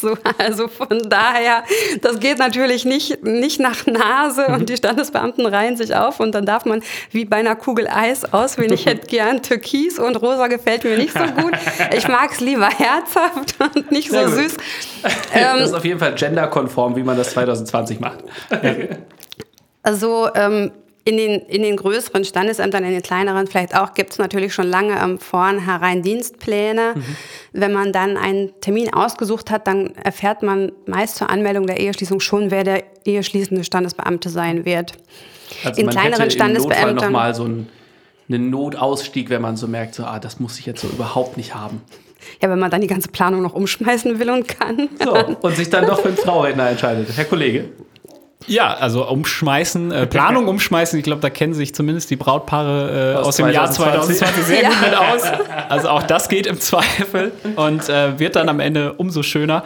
[0.00, 1.64] So, also von daher,
[2.02, 6.44] das geht natürlich nicht, nicht nach Nase und die Standesbeamten reihen sich auf und dann
[6.44, 8.72] darf man wie bei einer Kugel Eis auswählen.
[8.72, 11.52] Ich hätte gern Türkis und rosa gefällt mir nicht so gut.
[11.96, 14.56] Ich mag es lieber herzhaft und nicht so süß.
[15.02, 15.14] das
[15.60, 18.18] ist ähm, auf jeden Fall genderkonform, wie man das 2020 macht.
[19.82, 20.72] Also ähm,
[21.06, 24.66] in den, in den größeren Standesämtern, in den kleineren vielleicht auch, gibt es natürlich schon
[24.66, 26.94] lange ähm, vornherein Dienstpläne.
[26.96, 27.16] Mhm.
[27.52, 32.18] Wenn man dann einen Termin ausgesucht hat, dann erfährt man meist zur Anmeldung der Eheschließung
[32.18, 34.94] schon, wer der eheschließende Standesbeamte sein wird.
[35.62, 36.96] Also in kleineren Standesbeamten.
[36.96, 37.68] nochmal so ein,
[38.28, 41.54] einen Notausstieg, wenn man so merkt, so, ah, das muss ich jetzt so überhaupt nicht
[41.54, 41.82] haben.
[42.42, 44.88] Ja, wenn man dann die ganze Planung noch umschmeißen will und kann.
[45.00, 47.16] So, und sich dann doch für einen Trauredner entscheidet.
[47.16, 47.68] Herr Kollege.
[48.46, 53.18] Ja, also umschmeißen, äh, Planung umschmeißen, ich glaube, da kennen sich zumindest die Brautpaare äh,
[53.18, 53.50] aus, aus, dem 2020.
[53.50, 54.68] Jahr 2020 sehr ja.
[54.68, 55.22] gut mit aus.
[55.68, 59.64] Also auch das geht im Zweifel und äh, wird dann am Ende umso schöner.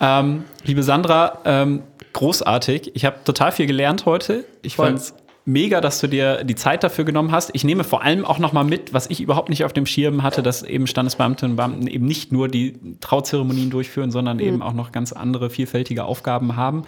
[0.00, 2.92] Ähm, liebe Sandra, ähm, großartig.
[2.94, 4.44] Ich habe total viel gelernt heute.
[4.62, 5.14] Ich fand es
[5.44, 7.50] mega, dass du dir die Zeit dafür genommen hast.
[7.52, 10.22] Ich nehme vor allem auch noch mal mit, was ich überhaupt nicht auf dem Schirm
[10.22, 14.42] hatte, dass eben Standesbeamtinnen und Beamten eben nicht nur die Trauzeremonien durchführen, sondern mhm.
[14.42, 16.84] eben auch noch ganz andere vielfältige Aufgaben haben.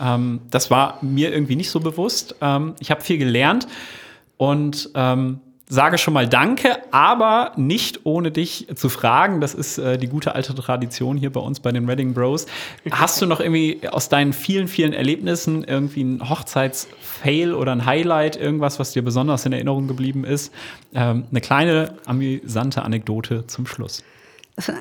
[0.00, 2.36] Ähm, das war mir irgendwie nicht so bewusst.
[2.40, 3.68] Ähm, ich habe viel gelernt
[4.36, 9.40] und ähm, sage schon mal Danke, aber nicht ohne dich zu fragen.
[9.40, 12.46] Das ist äh, die gute alte Tradition hier bei uns bei den Reading Bros.
[12.90, 18.36] Hast du noch irgendwie aus deinen vielen, vielen Erlebnissen irgendwie ein Hochzeitsfail oder ein Highlight,
[18.36, 20.52] irgendwas, was dir besonders in Erinnerung geblieben ist?
[20.94, 24.02] Ähm, eine kleine amüsante Anekdote zum Schluss.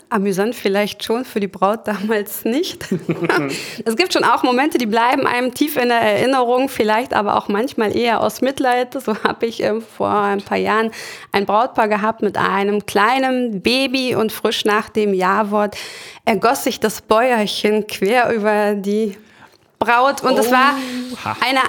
[0.09, 2.87] Amüsant vielleicht schon, für die Braut damals nicht.
[3.85, 7.47] es gibt schon auch Momente, die bleiben einem tief in der Erinnerung, vielleicht aber auch
[7.47, 8.93] manchmal eher aus Mitleid.
[8.93, 10.91] So habe ich äh, vor ein paar Jahren
[11.31, 15.75] ein Brautpaar gehabt mit einem kleinen Baby und frisch nach dem Ja-Wort
[16.25, 19.17] ergoss sich das Bäuerchen quer über die
[19.79, 20.75] Braut und es war
[21.39, 21.59] eine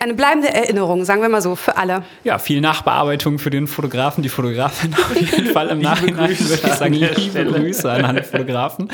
[0.00, 2.02] eine bleibende Erinnerung, sagen wir mal so, für alle.
[2.24, 6.72] Ja, viel Nachbearbeitung für den Fotografen, die Fotografin auf jeden Fall im Nachhinein, würde ich
[6.74, 8.90] sagen, liebe Grüße an alle Fotografen.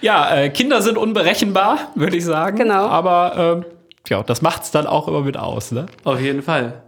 [0.00, 2.56] Ja, äh, Kinder sind unberechenbar, würde ich sagen.
[2.56, 2.86] Genau.
[2.86, 5.86] Aber äh, ja, das macht es dann auch immer mit aus, ne?
[6.04, 6.82] Auf jeden Fall.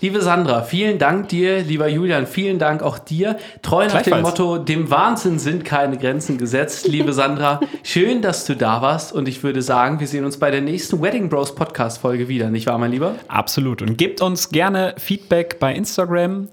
[0.00, 1.60] Liebe Sandra, vielen Dank dir.
[1.62, 3.36] Lieber Julian, vielen Dank auch dir.
[3.62, 6.86] Treu nach dem Motto, dem Wahnsinn sind keine Grenzen gesetzt.
[6.86, 9.12] Liebe Sandra, schön, dass du da warst.
[9.12, 12.48] Und ich würde sagen, wir sehen uns bei der nächsten Wedding Bros Podcast Folge wieder.
[12.48, 13.16] Nicht wahr, mein Lieber?
[13.26, 13.82] Absolut.
[13.82, 16.48] Und gebt uns gerne Feedback bei Instagram.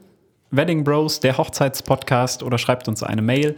[0.50, 3.56] Wedding Bros, der Hochzeitspodcast oder schreibt uns eine Mail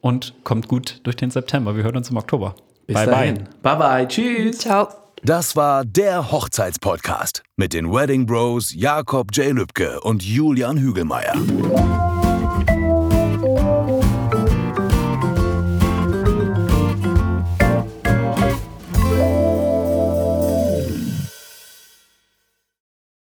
[0.00, 1.74] und kommt gut durch den September.
[1.76, 2.54] Wir hören uns im Oktober.
[2.86, 3.34] Bis bye dahin.
[3.62, 3.76] bye.
[3.76, 4.08] Bye bye.
[4.08, 4.58] Tschüss.
[4.58, 5.03] Ciao.
[5.26, 9.54] Das war der Hochzeitspodcast mit den Wedding Bros Jakob J.
[9.54, 11.32] Lübke und Julian Hügelmeier.